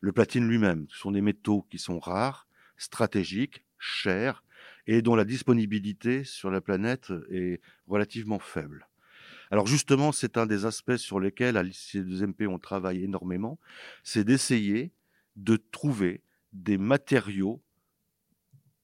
[0.00, 4.42] Le platine lui-même, ce sont des métaux qui sont rares, stratégiques, chers
[4.86, 8.87] et dont la disponibilité sur la planète est relativement faible.
[9.50, 13.58] Alors justement, c'est un des aspects sur lesquels à l'IC2MP on travaille énormément,
[14.02, 14.92] c'est d'essayer
[15.36, 17.62] de trouver des matériaux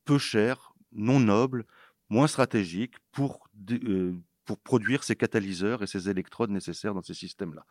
[0.05, 1.65] peu chers, non nobles,
[2.09, 7.67] moins stratégiques pour, euh, pour produire ces catalyseurs et ces électrodes nécessaires dans ces systèmes-là.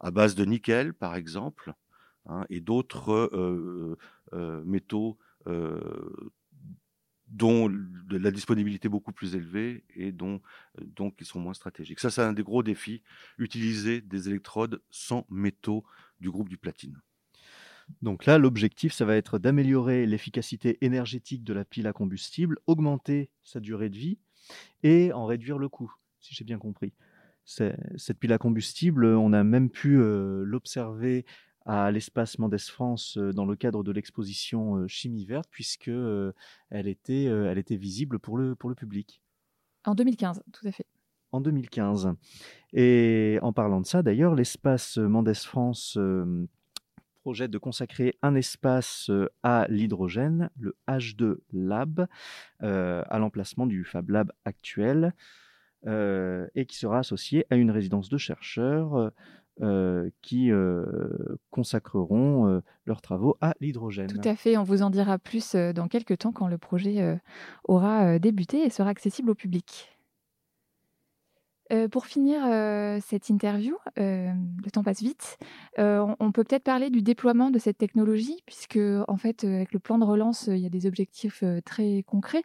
[0.00, 1.74] À base de nickel, par exemple,
[2.26, 3.96] hein, et d'autres euh,
[4.32, 5.18] euh, métaux
[7.30, 7.72] dont
[8.10, 10.40] la disponibilité beaucoup plus élevée et dont
[10.78, 12.00] euh, donc qui sont moins stratégiques.
[12.00, 13.02] Ça, c'est un des gros défis,
[13.38, 15.84] utiliser des électrodes sans métaux
[16.20, 17.00] du groupe du platine.
[18.02, 23.30] Donc là, l'objectif, ça va être d'améliorer l'efficacité énergétique de la pile à combustible, augmenter
[23.42, 24.18] sa durée de vie
[24.82, 26.92] et en réduire le coût, si j'ai bien compris.
[27.44, 31.24] Cette pile à combustible, on a même pu euh, l'observer
[31.66, 37.58] à l'espace Mendes France dans le cadre de l'exposition Chimie verte, puisque elle, était, elle
[37.58, 39.22] était visible pour le, pour le public
[39.84, 40.86] En 2015, tout à fait.
[41.32, 42.14] en 2015.
[42.72, 46.48] Et en parlant de ça, d'ailleurs, l'espace Mendes France euh,
[47.22, 52.06] projette de consacrer un espace euh, à l'hydrogène, le H2 Lab,
[52.62, 55.14] euh, à l'emplacement du Fab Lab actuel,
[55.86, 59.12] et qui sera associé à une résidence de chercheurs
[59.62, 60.86] euh, qui euh,
[61.50, 64.06] consacreront euh, leurs travaux à l'hydrogène.
[64.06, 64.56] Tout à fait.
[64.56, 67.18] On vous en dira plus dans quelques temps quand le projet
[67.64, 69.99] aura débuté et sera accessible au public.
[71.72, 74.32] Euh, pour finir euh, cette interview, euh,
[74.64, 75.38] le temps passe vite.
[75.78, 78.78] on, peut peut-être parler du déploiement de cette technologie, puisque
[79.08, 82.42] en fait, avec le plan de relance, il y a des objectifs très concrets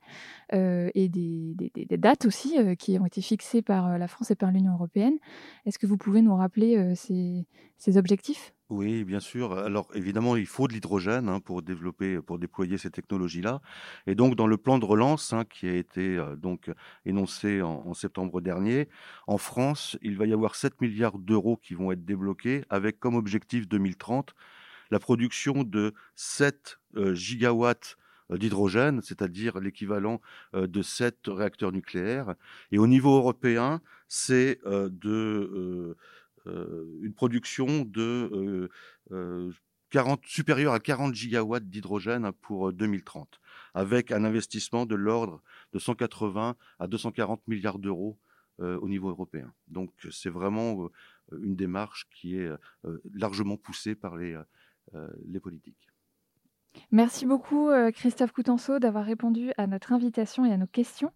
[0.51, 5.17] et des, dates aussi qui ont été fixées par la France et par l'Union européenne.
[5.65, 8.54] Est-ce que vous pouvez nous rappeler ces objectifs?
[8.75, 9.53] Oui, bien sûr.
[9.53, 13.61] Alors évidemment, il faut de l'hydrogène hein, pour développer, pour déployer ces technologies-là.
[14.05, 16.69] Et donc dans le plan de relance hein, qui a été euh, donc
[17.05, 18.89] énoncé en, septembre dernier,
[19.27, 23.15] en France, il va y avoir 7 milliards d'euros qui vont être débloqués avec comme
[23.15, 24.35] objectif 2030
[24.91, 27.95] la production de 7 euh, gigawatts
[28.29, 30.19] euh, d'hydrogène, c'est-à-dire l'équivalent
[30.53, 32.35] de 7 réacteurs nucléaires.
[32.73, 35.95] Et au niveau européen, c'est de
[36.45, 38.69] une production de euh,
[39.12, 39.51] euh,
[39.91, 43.39] 40, supérieure à 40 gigawatts d'hydrogène pour euh, 2030,
[43.73, 45.41] avec un investissement de l'ordre
[45.73, 48.17] de 180 à 240 milliards d'euros
[48.60, 49.53] euh, au niveau européen.
[49.67, 50.86] Donc c'est vraiment
[51.31, 52.49] euh, une démarche qui est
[52.86, 54.38] euh, largement poussée par les,
[54.93, 55.84] euh, les politiques.
[56.91, 61.11] Merci beaucoup euh, Christophe Coutenceau d'avoir répondu à notre invitation et à nos questions.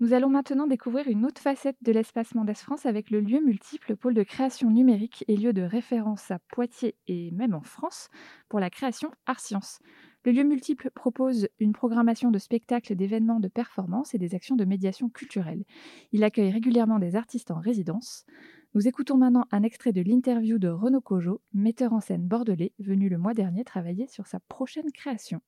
[0.00, 3.96] Nous allons maintenant découvrir une autre facette de l'espace Mendes France avec le lieu multiple
[3.96, 8.08] pôle de création numérique et lieu de référence à Poitiers et même en France
[8.48, 9.80] pour la création Art Science.
[10.24, 14.64] Le lieu multiple propose une programmation de spectacles, d'événements, de performances et des actions de
[14.64, 15.64] médiation culturelle.
[16.12, 18.24] Il accueille régulièrement des artistes en résidence.
[18.74, 23.10] Nous écoutons maintenant un extrait de l'interview de Renaud Cojo, metteur en scène bordelais, venu
[23.10, 25.42] le mois dernier travailler sur sa prochaine création.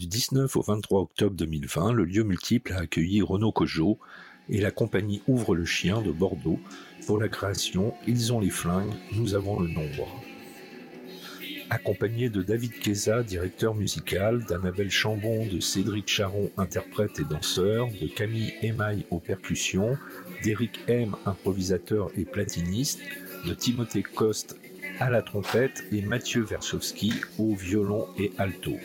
[0.00, 4.00] Du 19 au 23 octobre 2020, le lieu multiple a accueilli Renaud Cojo
[4.48, 6.58] et la compagnie Ouvre le Chien de Bordeaux
[7.06, 10.08] pour la création Ils ont les flingues, nous avons le nombre.
[11.72, 18.08] Accompagné de David Keza, directeur musical, d'Annabelle Chambon, de Cédric Charon, interprète et danseur, de
[18.08, 19.96] Camille Emaille aux percussions,
[20.42, 23.00] d'Éric M, improvisateur et platiniste,
[23.46, 24.60] de Timothée Coste
[25.00, 28.76] à la trompette et Mathieu Versowski au violon et alto.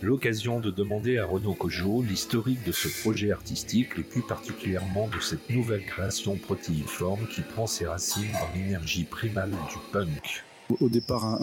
[0.00, 5.20] L'occasion de demander à Renaud Cojo l'historique de ce projet artistique et plus particulièrement de
[5.20, 10.47] cette nouvelle création protéiforme qui prend ses racines dans l'énergie primale du punk.
[10.80, 11.40] Au départ,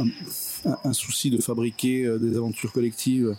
[0.84, 3.36] un, souci de fabriquer euh, des aventures collectives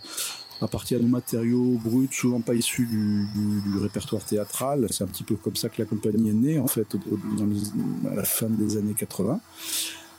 [0.60, 4.86] à partir de matériaux bruts, souvent pas issus du, répertoire théâtral.
[4.90, 6.96] C'est un petit peu comme ça que la compagnie est née, en fait,
[8.10, 9.40] à la fin des années 80.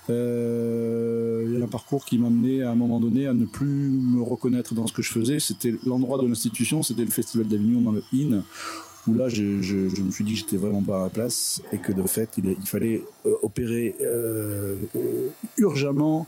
[0.10, 3.46] Euh, il y a un parcours qui m'a amené à un moment donné à ne
[3.46, 5.40] plus me reconnaître dans ce que je faisais.
[5.40, 8.44] C'était l'endroit de l'institution, c'était le Festival d'Avignon dans le IN,
[9.08, 11.92] où là je, me suis dit que j'étais vraiment pas à ma place et que
[11.92, 13.02] de fait il, fallait euh,
[13.42, 16.28] opérer euh, euh, urgemment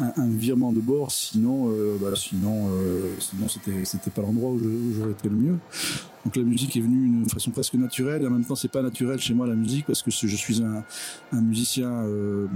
[0.00, 4.58] un, virement de bord, sinon, euh, bah, sinon, euh, sinon c'était c'était pas l'endroit où
[4.60, 5.56] je- j'aurais été le mieux.
[6.24, 8.82] Donc la musique est venue d'une façon presque naturelle et en même temps c'est pas
[8.82, 10.84] naturel chez moi la musique parce que je suis un,
[11.32, 12.46] un musicien euh,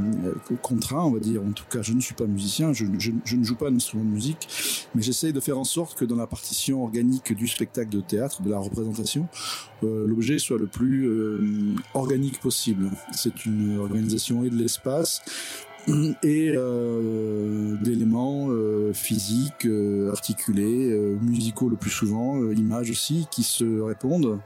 [0.62, 1.42] contraint, on va dire.
[1.42, 4.04] En tout cas, je ne suis pas musicien, je, je- je ne joue pas d'instrument
[4.04, 4.46] de musique,
[4.94, 8.42] mais j'essaye de faire en sorte que dans la partition organique du spectacle de théâtre,
[8.42, 9.26] de la représentation,
[9.84, 12.90] euh, l'objet soit le plus euh, organique possible.
[13.12, 15.22] C'est une organisation et de l'espace
[16.22, 23.26] et euh, d'éléments euh, physiques, euh, articulés, euh, musicaux le plus souvent, euh, images aussi,
[23.30, 24.38] qui se répondent.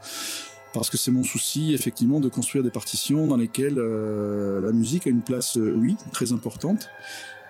[0.72, 5.07] Parce que c'est mon souci, effectivement, de construire des partitions dans lesquelles euh, la musique
[5.07, 6.88] a une place, euh, oui, très importante.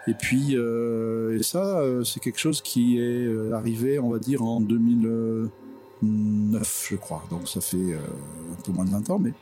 [0.08, 4.20] Et puis, euh, et ça, euh, c'est quelque chose qui est euh, arrivé, on va
[4.20, 7.24] dire, en 2009, je crois.
[7.30, 7.98] Donc ça fait euh,
[8.52, 9.32] un peu moins de 20 ans, mais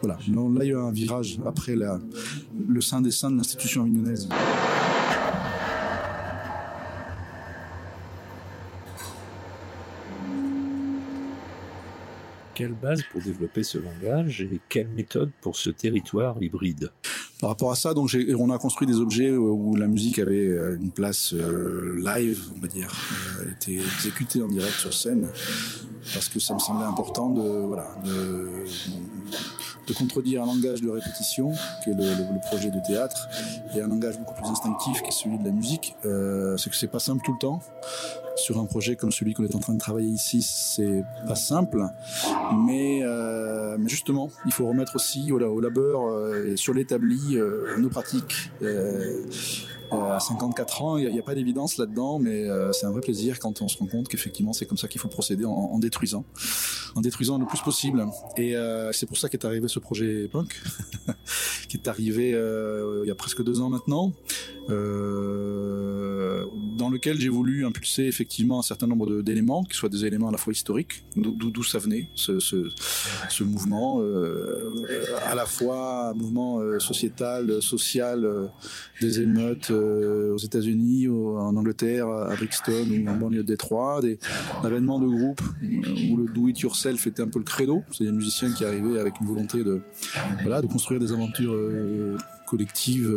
[0.00, 0.18] voilà.
[0.28, 4.28] Donc là, il y a un virage après le sein des saints de l'institution avignonnaise.
[12.54, 16.90] Quelle base pour développer ce langage et quelle méthode pour ce territoire hybride?
[17.40, 20.76] Par rapport à ça, donc on a construit des objets où la musique avait euh,
[20.80, 22.92] une place euh, live, on va dire,
[23.40, 25.28] euh, était exécutée en direct sur scène,
[26.14, 28.48] parce que ça me semblait important de voilà de,
[29.86, 31.52] de contredire un langage de répétition,
[31.84, 33.28] qui est le, le- le projet de théâtre,
[33.76, 35.94] et un langage beaucoup plus instinctif, qui est celui de la musique.
[36.06, 37.60] Euh, c'est que c'est pas simple tout le temps.
[38.38, 41.84] Sur un projet comme celui qu'on est en train de travailler ici, c'est pas simple,
[42.66, 47.76] mais, euh, justement, il faut remettre aussi voilà, au labeur euh, et sur l'établi euh,
[47.78, 48.50] nos pratiques.
[49.92, 53.00] Euh, à 54 ans, il n'y a, pas d'évidence là-dedans, mais euh, c'est un vrai
[53.00, 55.78] plaisir quand on se rend compte qu'effectivement c'est comme ça qu'il faut procéder en, en
[55.78, 56.24] détruisant,
[56.94, 58.06] en détruisant le plus possible.
[58.36, 60.60] Et euh, c'est pour ça qu'est arrivé ce projet punk,
[61.68, 64.12] qui est arrivé il y a presque deux ans maintenant,
[64.70, 66.44] euh,
[66.76, 70.32] dans lequel j'ai voulu impulser effectivement un certain nombre d'éléments, qui soient des éléments à
[70.32, 72.68] la fois historiques, d'où ça venait, ce, ce,
[73.30, 74.70] ce mouvement, euh,
[75.26, 78.50] à la fois un mouvement euh, sociétal, social,
[79.00, 84.18] des émeutes euh, aux États-Unis, en Angleterre, à Brixton ou en banlieue de Détroit, des
[84.62, 87.82] avènements de groupes euh, où le do it yourself était un peu le credo.
[87.90, 89.80] C'est des musiciens qui arrivaient avec une volonté de,
[90.42, 93.10] voilà, de construire des aventures euh, collectives.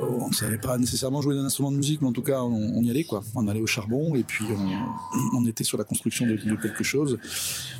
[0.00, 2.82] on ne savait pas nécessairement jouer d'un instrument de musique, mais en tout cas, on,
[2.82, 3.22] y allait quoi.
[3.34, 4.44] On allait au charbon et puis
[5.34, 7.18] on, était sur la construction de, quelque chose.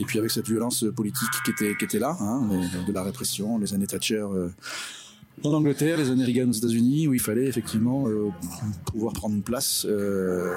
[0.00, 2.48] Et puis avec cette violence politique qui était, qui était là, hein,
[2.86, 4.26] de la répression, les années Thatcher.
[5.44, 8.30] En Angleterre, les années Reagan aux États-Unis, où il fallait effectivement euh,
[8.86, 10.54] pouvoir prendre une place, euh,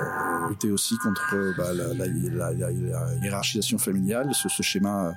[0.50, 2.52] lutter aussi contre euh, bah, la,
[3.22, 5.14] hiérarchisation familiale, ce, schéma,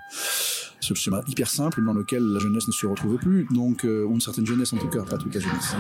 [0.81, 4.21] ce schéma hyper simple dans lequel la jeunesse ne se retrouvait plus, donc euh, une
[4.21, 5.77] certaine jeunesse en tout cas, pas toute la jeunesse.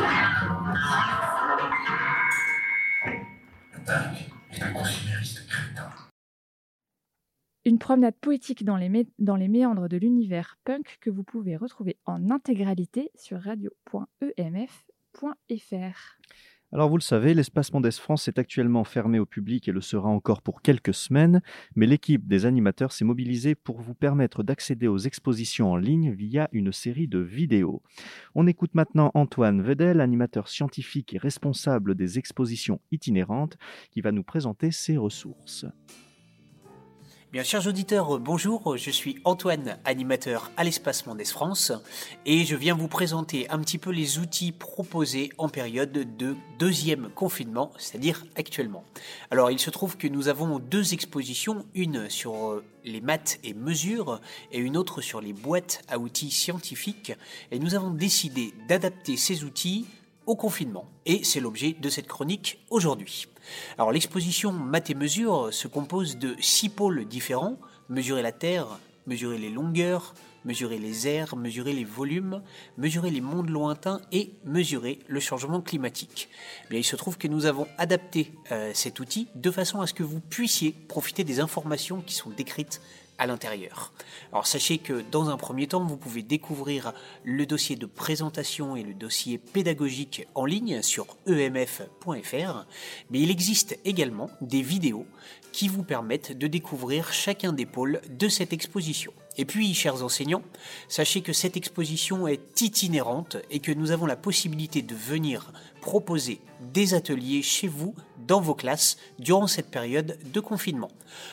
[7.68, 13.10] Une promenade poétique dans les, méandres de l'univers punk que vous pouvez retrouver en intégralité
[13.14, 13.98] sur radio.emf.fr.
[16.72, 20.08] Alors vous le savez, l'espace Mondes France est actuellement fermé au public et le sera
[20.08, 21.42] encore pour quelques semaines,
[21.76, 26.48] mais l'équipe des animateurs s'est mobilisée pour vous permettre d'accéder aux expositions en ligne via
[26.52, 27.82] une série de vidéos.
[28.34, 33.58] On écoute maintenant Antoine Vedel, animateur scientifique et responsable des expositions itinérantes,
[33.90, 35.66] qui va nous présenter ses ressources.
[37.30, 41.72] Bien, chers auditeurs, bonjour, je suis Antoine, animateur à l'Espace Mondes France,
[42.24, 47.10] et je viens vous présenter un petit peu les outils proposés en période de deuxième
[47.10, 48.82] confinement, c'est-à-dire actuellement.
[49.30, 53.52] Alors, il se trouve que nous avons deux expositions, une sur euh, les maths et
[53.52, 57.12] mesures, et une autre sur les boîtes à outils scientifiques,
[57.50, 59.84] et nous avons décidé d'adapter ces outils
[60.24, 60.86] au confinement.
[61.04, 63.26] Et c'est l'objet de cette chronique aujourd'hui.
[63.76, 68.66] Alors l'exposition Maths et mesures se compose de six pôles différents, mesurer la Terre,
[69.06, 72.42] mesurer les longueurs, mesurer les airs, mesurer les volumes,
[72.76, 76.28] mesurer les mondes lointains et mesurer le changement climatique.
[76.70, 79.94] Eh il se trouve que nous avons adapté euh, cet outil de façon à ce
[79.94, 82.80] que vous puissiez profiter des informations qui sont décrites
[83.18, 83.92] à l'intérieur.
[84.32, 86.92] Alors sachez que dans un premier temps, vous pouvez découvrir
[87.24, 92.66] le dossier de présentation et le dossier pédagogique en ligne sur emf.fr,
[93.10, 95.06] mais il existe également des vidéos
[95.52, 99.12] qui vous permettent de découvrir chacun des pôles de cette exposition.
[99.40, 100.42] Et puis, chers enseignants,
[100.88, 106.40] sachez que cette exposition est itinérante et que nous avons la possibilité de venir proposer
[106.72, 107.94] des ateliers chez vous,
[108.26, 110.90] dans vos classes, durant cette période de confinement.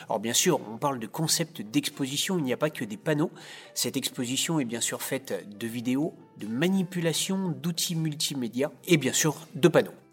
[0.08, 3.32] Alors bien sûr, on parle de concept d'exposition, il n'y a pas que des panneaux.
[3.74, 9.34] Cette exposition est bien sûr faite de vidéos, de manipulation, d'outils multimédia et bien sûr
[9.56, 10.05] de panneaux.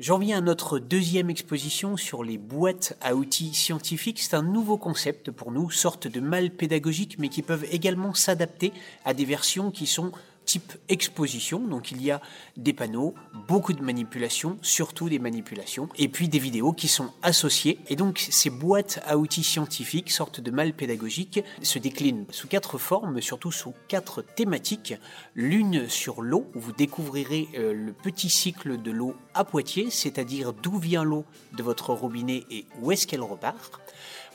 [0.00, 4.18] J'en viens à notre deuxième exposition sur les boîtes à outils scientifiques.
[4.18, 8.72] C'est un nouveau concept pour nous, sorte de mal pédagogique, mais qui peuvent également s'adapter
[9.04, 10.10] à des versions qui sont
[10.50, 11.60] type exposition.
[11.60, 12.20] Donc il y a
[12.56, 13.14] des panneaux,
[13.46, 17.78] beaucoup de manipulations, surtout des manipulations, et puis des vidéos qui sont associées.
[17.88, 22.78] Et donc ces boîtes à outils scientifiques, sorte de mal pédagogique, se déclinent sous quatre
[22.78, 24.94] formes, surtout sous quatre thématiques.
[25.36, 30.52] L'une sur l'eau, où vous découvrirez euh, le petit cycle de l'eau à Poitiers, c'est-à-dire
[30.52, 31.24] d'où vient l'eau
[31.56, 33.80] de votre robinet et où est-ce qu'elle repart.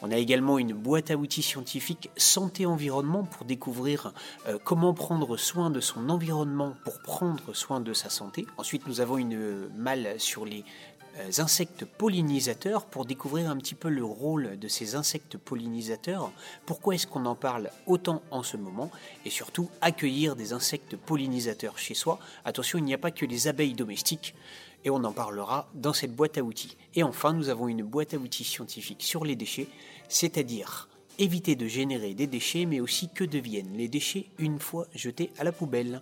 [0.07, 4.13] On a également une boîte à outils scientifique santé-environnement pour découvrir
[4.47, 8.45] euh, comment prendre soin de son environnement pour prendre soin de sa santé.
[8.57, 10.63] Ensuite, nous avons une malle sur les
[11.17, 16.31] euh, insectes pollinisateurs pour découvrir un petit peu le rôle de ces insectes pollinisateurs,
[16.67, 18.91] pourquoi est-ce qu'on en parle autant en ce moment,
[19.25, 22.19] et surtout accueillir des insectes pollinisateurs chez soi.
[22.43, 24.35] Attention, il n'y a pas que les abeilles domestiques,
[24.85, 26.77] et on en parlera dans cette boîte à outils.
[26.93, 29.67] Et enfin, nous avons une boîte à outils scientifique sur les déchets,
[30.07, 35.31] c'est-à-dire éviter de générer des déchets, mais aussi que deviennent les déchets une fois jetés
[35.37, 36.01] à la poubelle.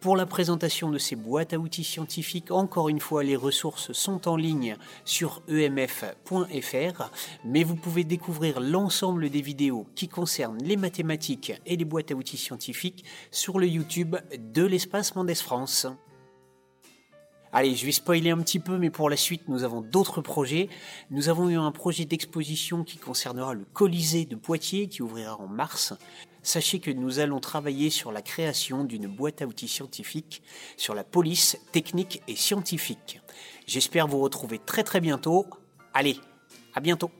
[0.00, 4.28] Pour la présentation de ces boîtes à outils scientifiques, encore une fois, les ressources sont
[4.28, 7.10] en ligne sur emf.fr,
[7.44, 12.14] mais vous pouvez découvrir l'ensemble des vidéos qui concernent les mathématiques et les boîtes à
[12.14, 15.86] outils scientifiques sur le YouTube de l'espace Mendes France.
[17.54, 20.70] Allez, je vais spoiler un petit peu, mais pour la suite, nous avons d'autres projets.
[21.10, 25.48] Nous avons eu un projet d'exposition qui concernera le Colisée de Poitiers, qui ouvrira en
[25.48, 25.92] mars.
[26.42, 30.42] Sachez que nous allons travailler sur la création d'une boîte à outils scientifique
[30.78, 33.20] sur la police technique et scientifique.
[33.66, 35.46] J'espère vous retrouver très très bientôt.
[35.92, 36.18] Allez,
[36.74, 37.10] à bientôt.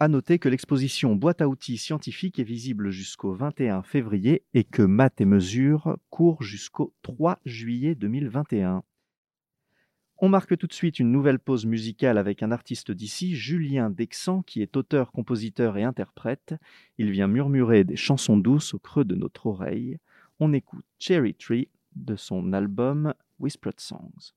[0.00, 4.82] À noter que l'exposition Boîte à outils scientifique est visible jusqu'au 21 février et que
[4.82, 8.82] Maths et Mesures court jusqu'au 3 juillet 2021.
[10.18, 14.42] On marque tout de suite une nouvelle pause musicale avec un artiste d'ici, Julien Dexan,
[14.42, 16.54] qui est auteur, compositeur et interprète.
[16.98, 19.98] Il vient murmurer des chansons douces au creux de notre oreille.
[20.40, 24.32] On écoute Cherry Tree de son album Whispered Songs.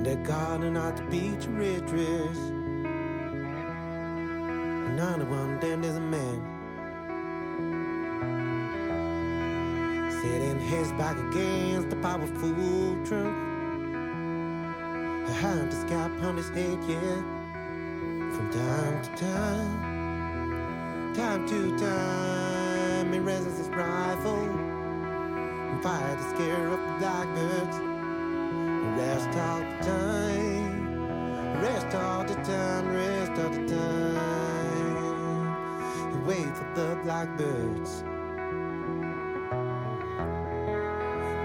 [0.00, 1.82] In the garden at the beach, red.
[4.92, 6.40] Another one, then there's a man.
[10.22, 13.36] Sitting his back against the powerful trunk.
[15.28, 17.20] A hand is cap on his head, yeah.
[18.32, 26.70] From time to time, time to time, he raises his rifle and fires to scare
[26.70, 27.89] up the blackbirds.
[29.00, 34.96] Rest all the time, rest all the time, rest all the time.
[36.26, 38.04] Wait for the blackbirds.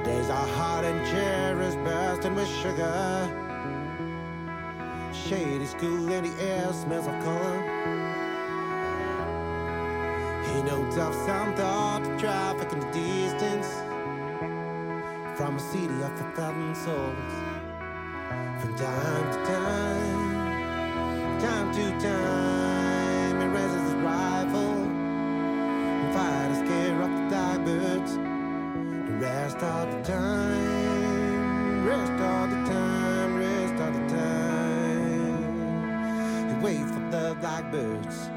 [0.04, 3.30] Days are hot and cherries bursting with sugar.
[5.14, 7.58] Shade is cool and the air smells of color.
[10.44, 13.95] He notes of some thought, traffic in the distance
[15.36, 17.34] from a city of a thousand souls.
[18.62, 24.76] From time to time, time to time, he raises his rifle
[26.00, 28.12] and fires scare off the dark birds.
[28.16, 35.44] The rest of the time, rest of the time, rest of the time,
[36.50, 38.30] he waits for the blackbirds.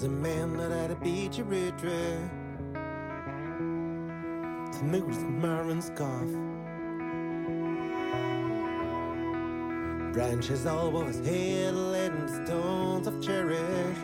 [0.00, 2.30] There's a man that had a beach retreat.
[4.72, 6.30] The news Marvin scarf.
[10.14, 13.98] Branches all over his head, laden with stones of cherish.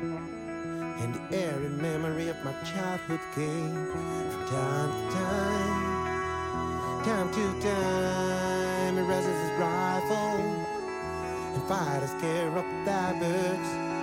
[1.00, 7.04] And the airy memory of my childhood came from time to time.
[7.06, 10.40] Time to time, he raises his rifle
[11.54, 13.95] and fires scare up the birds.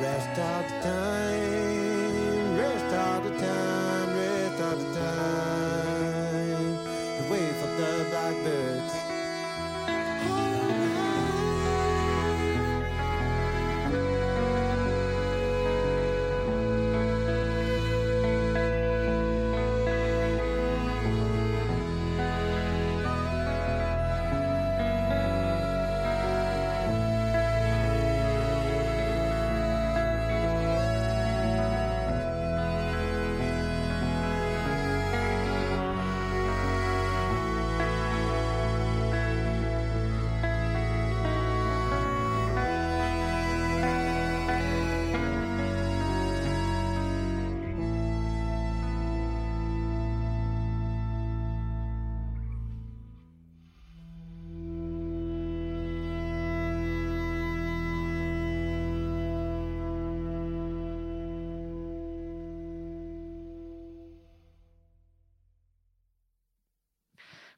[0.00, 3.99] Rest all the time, rest all the time,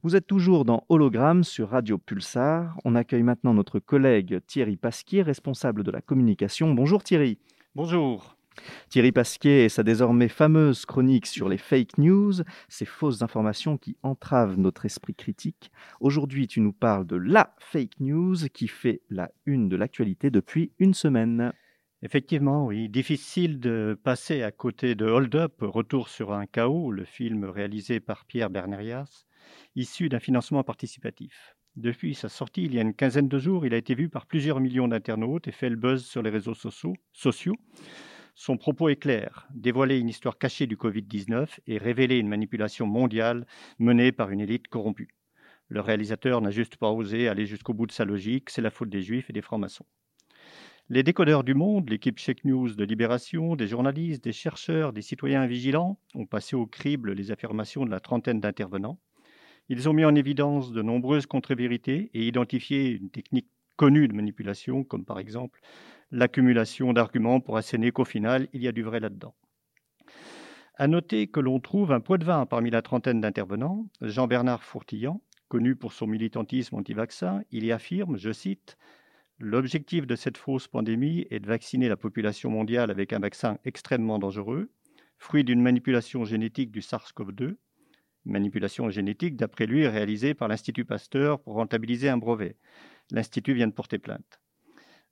[0.04, 2.76] Vous êtes toujours dans Hologramme sur Radio Pulsar.
[2.84, 6.74] On accueille maintenant notre collègue Thierry Pasquier, responsable de la communication.
[6.74, 7.38] Bonjour Thierry.
[7.76, 8.36] Bonjour.
[8.88, 12.32] Thierry Pasquier et sa désormais fameuse chronique sur les fake news,
[12.68, 15.70] ces fausses informations qui entravent notre esprit critique.
[16.00, 20.72] Aujourd'hui, tu nous parles de la fake news qui fait la une de l'actualité depuis
[20.80, 21.52] une semaine.
[22.02, 22.88] Effectivement, oui.
[22.88, 28.00] Difficile de passer à côté de Hold Up, Retour sur un chaos, le film réalisé
[28.00, 29.26] par Pierre Bernerias,
[29.76, 31.56] issu d'un financement participatif.
[31.76, 34.26] Depuis sa sortie il y a une quinzaine de jours, il a été vu par
[34.26, 37.56] plusieurs millions d'internautes et fait le buzz sur les réseaux sociaux.
[38.34, 43.46] Son propos est clair, dévoiler une histoire cachée du Covid-19 et révéler une manipulation mondiale
[43.78, 45.14] menée par une élite corrompue.
[45.68, 48.90] Le réalisateur n'a juste pas osé aller jusqu'au bout de sa logique, c'est la faute
[48.90, 49.86] des juifs et des francs-maçons.
[50.88, 55.46] Les décodeurs du monde, l'équipe Check News de Libération, des journalistes, des chercheurs, des citoyens
[55.46, 58.98] vigilants ont passé au crible les affirmations de la trentaine d'intervenants.
[59.68, 64.84] Ils ont mis en évidence de nombreuses contre-vérités et identifié une technique connue de manipulation,
[64.84, 65.60] comme par exemple
[66.10, 69.34] l'accumulation d'arguments pour asséner qu'au final, il y a du vrai là-dedans.
[70.76, 75.22] À noter que l'on trouve un poids de vin parmi la trentaine d'intervenants, Jean-Bernard Fourtillan,
[75.48, 78.76] connu pour son militantisme anti-vaccin, il y affirme, je cite,
[79.38, 84.20] L'objectif de cette fausse pandémie est de vacciner la population mondiale avec un vaccin extrêmement
[84.20, 84.70] dangereux,
[85.18, 87.56] fruit d'une manipulation génétique du SARS-CoV-2,
[88.24, 92.56] manipulation génétique d'après lui réalisée par l'Institut Pasteur pour rentabiliser un brevet.
[93.10, 94.40] L'Institut vient de porter plainte.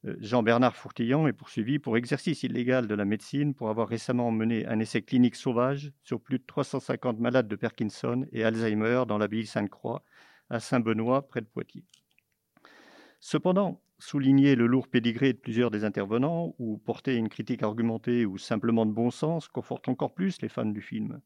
[0.02, 4.78] Jean-Bernard Fourtillan est poursuivi pour exercice illégal de la médecine pour avoir récemment mené un
[4.78, 10.02] essai clinique sauvage sur plus de 350 malades de Parkinson et Alzheimer dans l'abbaye Sainte-Croix
[10.48, 11.84] à Saint-Benoît, près de Poitiers.
[13.20, 18.38] Cependant, souligner le lourd pédigré de plusieurs des intervenants ou porter une critique argumentée ou
[18.38, 21.20] simplement de bon sens conforte encore plus les fans du film.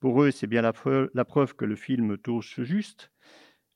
[0.00, 3.12] Pour eux, c'est bien la preuve, que le film touche juste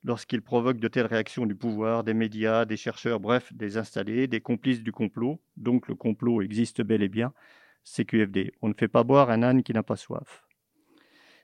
[0.03, 4.41] lorsqu'il provoque de telles réactions du pouvoir, des médias, des chercheurs, bref, des installés, des
[4.41, 5.39] complices du complot.
[5.57, 7.33] Donc le complot existe bel et bien.
[7.83, 8.53] CQFD.
[8.61, 10.43] On ne fait pas boire un âne qui n'a pas soif.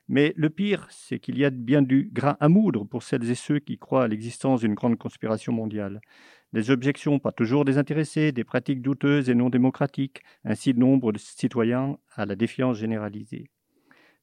[0.07, 3.35] Mais le pire, c'est qu'il y a bien du grain à moudre pour celles et
[3.35, 6.01] ceux qui croient à l'existence d'une grande conspiration mondiale.
[6.53, 11.19] Des objections pas toujours désintéressées, des pratiques douteuses et non démocratiques, ainsi de nombre de
[11.19, 13.51] citoyens à la défiance généralisée.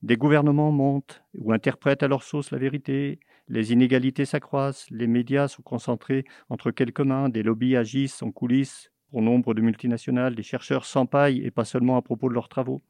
[0.02, 3.18] Des gouvernements montent ou interprètent à leur sauce la vérité,
[3.48, 8.92] les inégalités s'accroissent, les médias sont concentrés entre quelques mains, des lobbies agissent en coulisses
[9.10, 12.80] Pour nombre de multinationales, les chercheurs s'empaillent et pas seulement à propos de leurs travaux.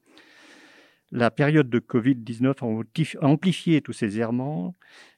[1.10, 2.62] La période de Covid-19
[3.22, 4.74] a amplifié tous ces errements,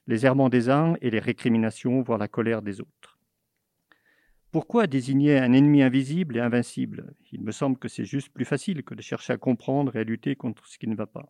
[0.07, 3.19] les errements des uns et les récriminations, voire la colère des autres.
[4.51, 7.13] Pourquoi désigner un ennemi invisible et invincible?
[7.33, 10.03] Il me semble que c'est juste plus facile que de chercher à comprendre et à
[10.05, 11.25] lutter contre ce qui ne va pas.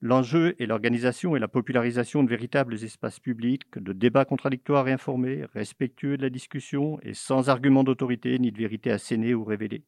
[0.00, 5.44] L'enjeu est l'organisation et la popularisation de véritables espaces publics, de débats contradictoires et informés,
[5.54, 9.82] respectueux de la discussion et sans argument d'autorité ni de vérité assénée ou révélée.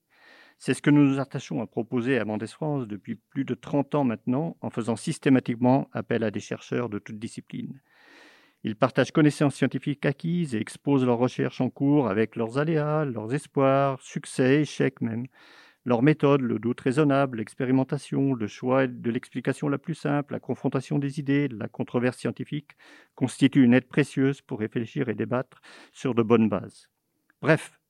[0.59, 3.95] C'est ce que nous nous attachons à proposer à Mendes France depuis plus de 30
[3.95, 7.81] ans maintenant, en faisant systématiquement appel à des chercheurs de toutes disciplines.
[8.65, 13.33] Ils partagent connaissances scientifiques acquises et exposent leurs recherches en cours avec leurs aléas, leurs
[13.33, 15.27] espoirs, succès, échecs même.
[15.87, 20.99] Leur méthode, le doute raisonnable, l'expérimentation, le choix de l'explication la plus simple, la confrontation
[20.99, 22.73] des idées, la controverse scientifique,
[23.15, 25.63] constituent une aide précieuse pour réfléchir et débattre
[25.93, 26.89] sur de bonnes bases.
[27.41, 27.81] Bref,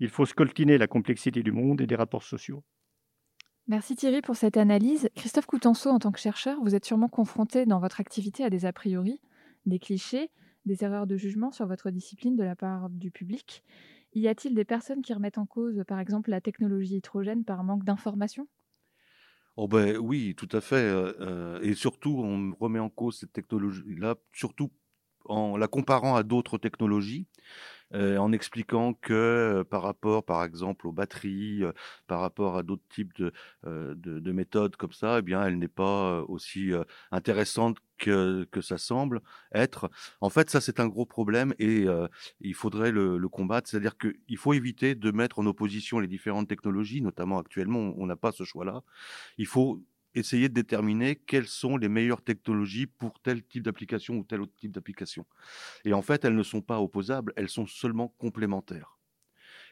[0.00, 2.64] il faut scoltiner la complexité du monde et des rapports sociaux.
[3.66, 5.08] Merci Thierry pour cette analyse.
[5.14, 8.66] Christophe Coutenceau, en tant que chercheur, vous êtes sûrement confronté dans votre activité à des
[8.66, 9.20] a priori,
[9.66, 10.30] des clichés,
[10.66, 13.62] des erreurs de jugement sur votre discipline de la part du public.
[14.14, 17.84] Y a-t-il des personnes qui remettent en cause, par exemple, la technologie hydrogène par manque
[17.84, 18.48] d'informations?
[19.56, 20.76] Oh ben oui, tout à fait.
[20.76, 24.72] euh, euh, et surtout, on remet en cause cette technologie-là, surtout
[25.26, 27.28] en la comparant à d'autres technologies,
[27.94, 31.72] en expliquant que euh, par rapport, par exemple, aux batteries, euh,
[32.06, 33.32] par rapport à d'autres types de,
[33.66, 37.78] euh, de, de méthodes comme ça, eh bien, elle n'est pas euh, aussi euh, intéressante
[37.98, 39.20] que, que ça semble
[39.52, 39.90] être.
[40.20, 42.08] En fait, ça, c'est un gros problème et euh,
[42.40, 43.68] il faudrait le, le combattre.
[43.70, 48.16] C'est-à-dire qu'il faut éviter de mettre en opposition les différentes technologies, notamment actuellement, on n'a
[48.16, 48.82] pas ce choix-là.
[49.38, 49.82] Il faut
[50.14, 54.54] essayer de déterminer quelles sont les meilleures technologies pour tel type d'application ou tel autre
[54.56, 55.26] type d'application.
[55.84, 58.98] Et en fait, elles ne sont pas opposables, elles sont seulement complémentaires.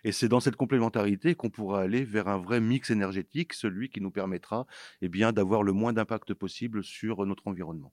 [0.05, 4.01] Et c'est dans cette complémentarité qu'on pourra aller vers un vrai mix énergétique, celui qui
[4.01, 4.66] nous permettra
[5.01, 7.93] eh bien, d'avoir le moins d'impact possible sur notre environnement.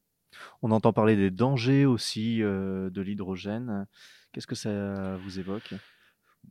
[0.62, 3.88] On entend parler des dangers aussi euh, de l'hydrogène.
[4.32, 5.74] Qu'est-ce que ça vous évoque?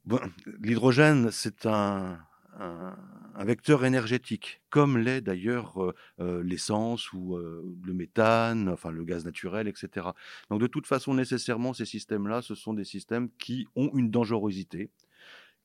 [0.05, 0.21] Bon,
[0.61, 2.19] L'hydrogène, c'est un,
[2.59, 9.05] un, vecteur énergétique, comme l'est d'ailleurs euh, euh, l'essence ou euh, le méthane, enfin le
[9.05, 10.09] gaz naturel, etc.
[10.51, 14.91] Donc de toute façon, nécessairement, ces systèmes-là, ce sont des systèmes qui ont une dangerosité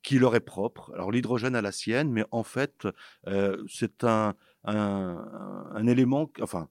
[0.04, 0.92] qui leur est propre.
[0.94, 2.88] Alors l'hydrogène a la sienne, mais en fait,
[3.70, 4.36] c'est un,
[4.66, 6.68] un, élément, enfin,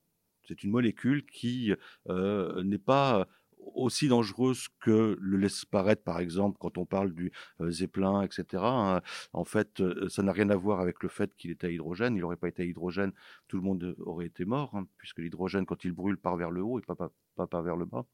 [0.46, 1.72] c'est une molécule qui
[2.08, 3.26] n'est pas
[3.74, 8.62] aussi dangereuse que le laisse paraître, par exemple, quand on parle du euh, Zeppelin, etc.
[8.62, 9.02] hein.
[9.32, 12.16] En fait, euh, ça n'a rien à voir avec le fait qu'il était à hydrogène.
[12.16, 13.12] Il n'aurait pas été à hydrogène,
[13.48, 16.62] tout le monde aurait été mort, hein, puisque l'hydrogène, quand il brûle, part vers le
[16.62, 18.04] haut et pas, pas, pas, vers le bas.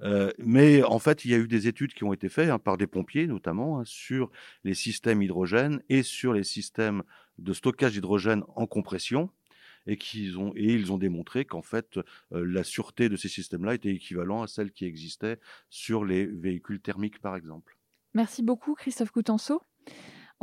[0.00, 2.58] Euh, mais en fait, il y a eu des études qui ont été faites hein,
[2.58, 4.30] par des pompiers, notamment, sur
[4.64, 7.02] les systèmes hydrogène et sur les systèmes
[7.38, 9.30] de stockage d'hydrogène en compression
[9.86, 11.98] et qu'ils ont et ils ont démontré qu'en fait
[12.32, 15.38] euh, la sûreté de ces systèmes-là était équivalente à celle qui existait
[15.70, 17.78] sur les véhicules thermiques par exemple.
[18.14, 19.62] Merci beaucoup Christophe Coutenceau.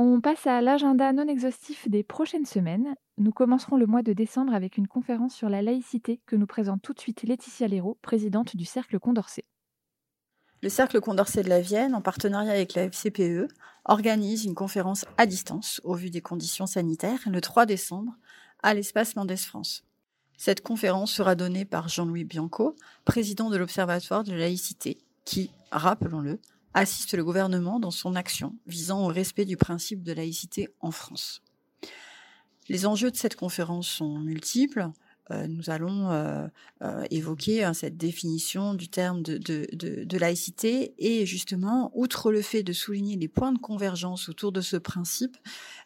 [0.02, 2.96] On passe à l'agenda non exhaustif des prochaines semaines.
[3.18, 6.82] Nous commencerons le mois de décembre avec une conférence sur la laïcité que nous présente
[6.82, 9.44] tout de suite Laetitia Léraud, présidente du Cercle Condorcet.
[10.62, 13.48] Le Cercle Condorcet de la Vienne, en partenariat avec la FCPE,
[13.86, 18.14] organise une conférence à distance, au vu des conditions sanitaires, le 3 décembre,
[18.64, 19.84] à l'espace Mendes France.
[20.38, 26.40] Cette conférence sera donnée par Jean-Louis Bianco, président de l'Observatoire de la laïcité, qui, rappelons-le,
[26.74, 31.42] assiste le gouvernement dans son action visant au respect du principe de laïcité en France.
[32.70, 34.90] Les enjeux de cette conférence sont multiples.
[35.32, 36.48] Euh, nous allons euh,
[36.82, 42.32] euh, évoquer hein, cette définition du terme de, de, de, de, laïcité et justement, outre
[42.32, 45.38] le fait de souligner les points de convergence autour de ce principe,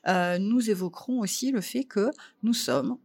[0.05, 2.09] nous évoquerons aussi le fait que
[2.43, 2.97] nous sommes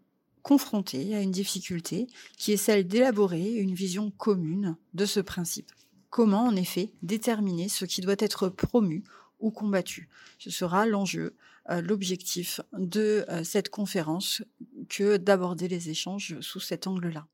[0.43, 5.71] confrontés à une difficulté qui est celle d'élaborer une vision commune de ce principe.
[6.11, 9.05] Comment, en effet, déterminer ce qui doit être promu
[9.41, 10.09] ou combattu?
[10.39, 11.37] Ce sera l'enjeu,
[11.83, 14.43] l'objectif de euh, cette conférence
[14.89, 17.27] que d'aborder les échanges sous cet angle-là.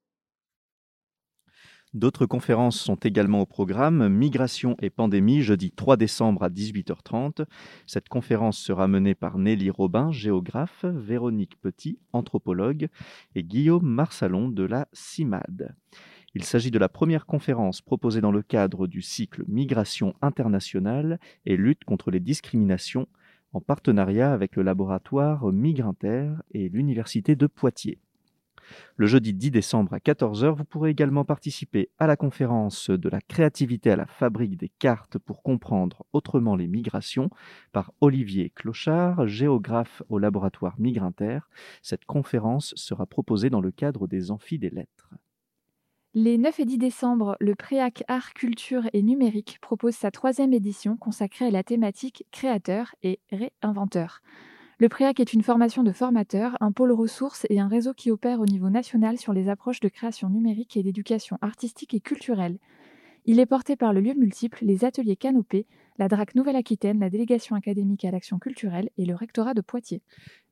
[1.95, 4.09] D'autres conférences sont également au programme.
[4.09, 7.45] Migration et pandémie, jeudi 3 décembre à 18h30.
[7.87, 12.89] Cette conférence sera menée par Nelly Robin, géographe, Véronique Petit, anthropologue,
[13.37, 15.77] et Guillaume Marsalon de la CIMAD.
[16.35, 21.57] Il s'agit de la première conférence proposée dans le cadre du cycle Migration internationale et
[21.57, 23.07] lutte contre les discriminations
[23.55, 27.99] en partenariat avec le laboratoire Migrinter et l'Université de Poitiers.
[28.97, 33.21] Le jeudi 10 décembre à 14h, vous pourrez également participer à la conférence de la
[33.21, 37.31] créativité à la fabrique des cartes pour comprendre autrement les migrations
[37.73, 41.41] par Olivier Clochard, géographe au laboratoire Migrinter.
[41.83, 45.11] Cette conférence sera proposée dans le cadre des Amphis des Lettres.
[46.17, 50.97] Les 9 et 10 décembre, le Préac Art, Culture et Numérique propose sa troisième édition
[50.97, 54.23] consacrée à la thématique créateur et réinventeur.
[54.79, 58.39] Le Préac est une formation de formateurs, un pôle ressources et un réseau qui opère
[58.39, 62.59] au niveau national sur les approches de création numérique et d'éducation artistique et culturelle.
[63.25, 65.67] Il est porté par le lieu multiple, les ateliers Canopée,
[65.99, 70.03] la DRAC Nouvelle-Aquitaine, la délégation académique à l'action culturelle et le rectorat de Poitiers.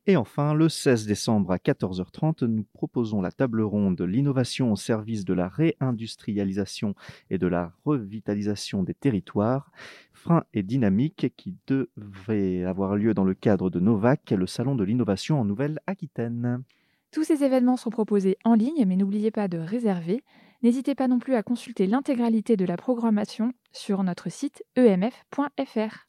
[0.09, 5.25] Et enfin, le 16 décembre à 14h30, nous proposons la table ronde L'innovation au service
[5.25, 6.97] de la réindustrialisation
[7.31, 9.71] et de la revitalisation des territoires,
[10.13, 14.83] frein et dynamique, qui devrait avoir lieu dans le cadre de Novac, le salon de
[14.83, 16.65] l'innovation en Nouvelle-Aquitaine.
[17.13, 20.25] Tous ces événements sont proposés en ligne, mais n'oubliez pas de réserver.
[20.65, 26.07] N'hésitez pas non plus à consulter l'intégralité de la programmation sur notre site emf.fr.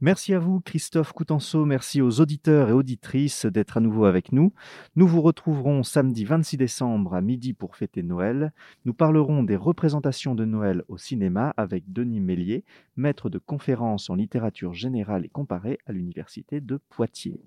[0.00, 1.64] Merci à vous, Christophe Coutenceau.
[1.64, 4.52] Merci aux auditeurs et auditrices d'être à nouveau avec nous.
[4.94, 8.52] Nous vous retrouverons samedi 26 décembre à midi pour fêter Noël.
[8.84, 14.14] Nous parlerons des représentations de Noël au cinéma avec Denis Mélier, maître de conférences en
[14.14, 17.40] littérature générale et comparée à l'Université de Poitiers.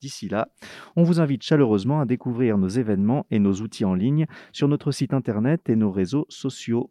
[0.00, 0.48] D'ici là,
[0.94, 4.92] on vous invite chaleureusement à découvrir nos événements et nos outils en ligne sur notre
[4.92, 6.90] site internet et nos réseaux sociaux.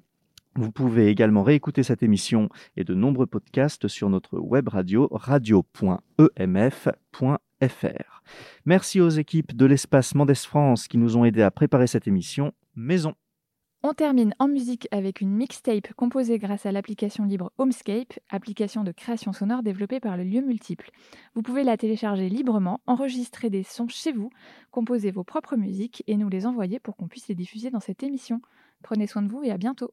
[0.57, 2.47] Vous pouvez également réécouter cette émission
[2.77, 6.15] et de nombreux podcasts sur notre web radio radio.emf.fr.
[8.65, 12.53] Merci aux équipes de l'espace Mendes France qui nous ont aidés à préparer cette émission
[12.73, 13.15] Maison.
[13.83, 18.93] On termine en musique avec une mixtape composée grâce à l'application libre Homescape, application de
[18.93, 20.89] création sonore développée par le lieu multiple.
[21.35, 24.29] Vous pouvez la télécharger librement, enregistrer des sons chez vous,
[24.71, 28.03] composer vos propres musiques et nous les envoyer pour qu'on puisse les diffuser dans cette
[28.03, 28.41] émission.
[28.81, 29.91] Prenez soin de vous et à bientôt.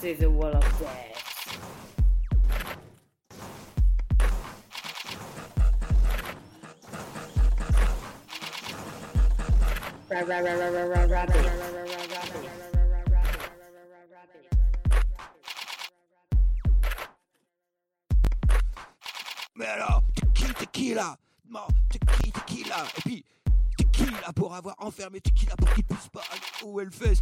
[0.00, 1.20] see the wall of death.
[19.54, 21.16] Mais alors, tequila, tequila,
[21.50, 23.24] non, tequila, tequila, et puis
[23.76, 27.20] tequila pour avoir enfermé tequila pour qu'il puisse pas aller au Hellfest.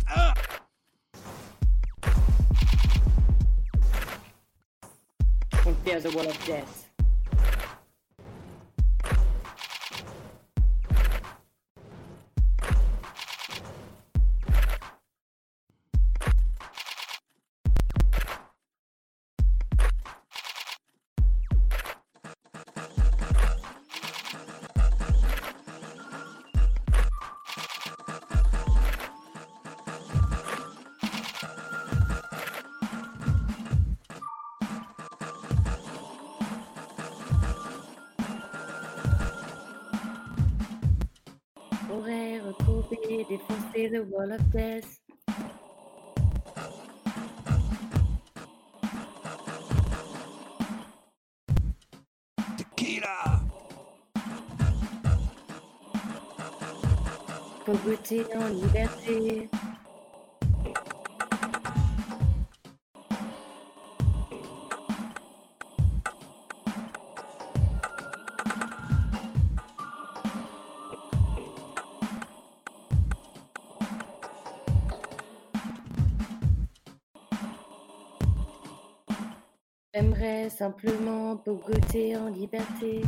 [43.18, 43.40] Did we
[43.74, 45.00] see the wall of death?
[52.56, 53.42] Tequila!
[57.66, 58.40] Cupertino,
[58.72, 59.48] Liberty.
[80.58, 83.02] Simplement pogoter en liberté.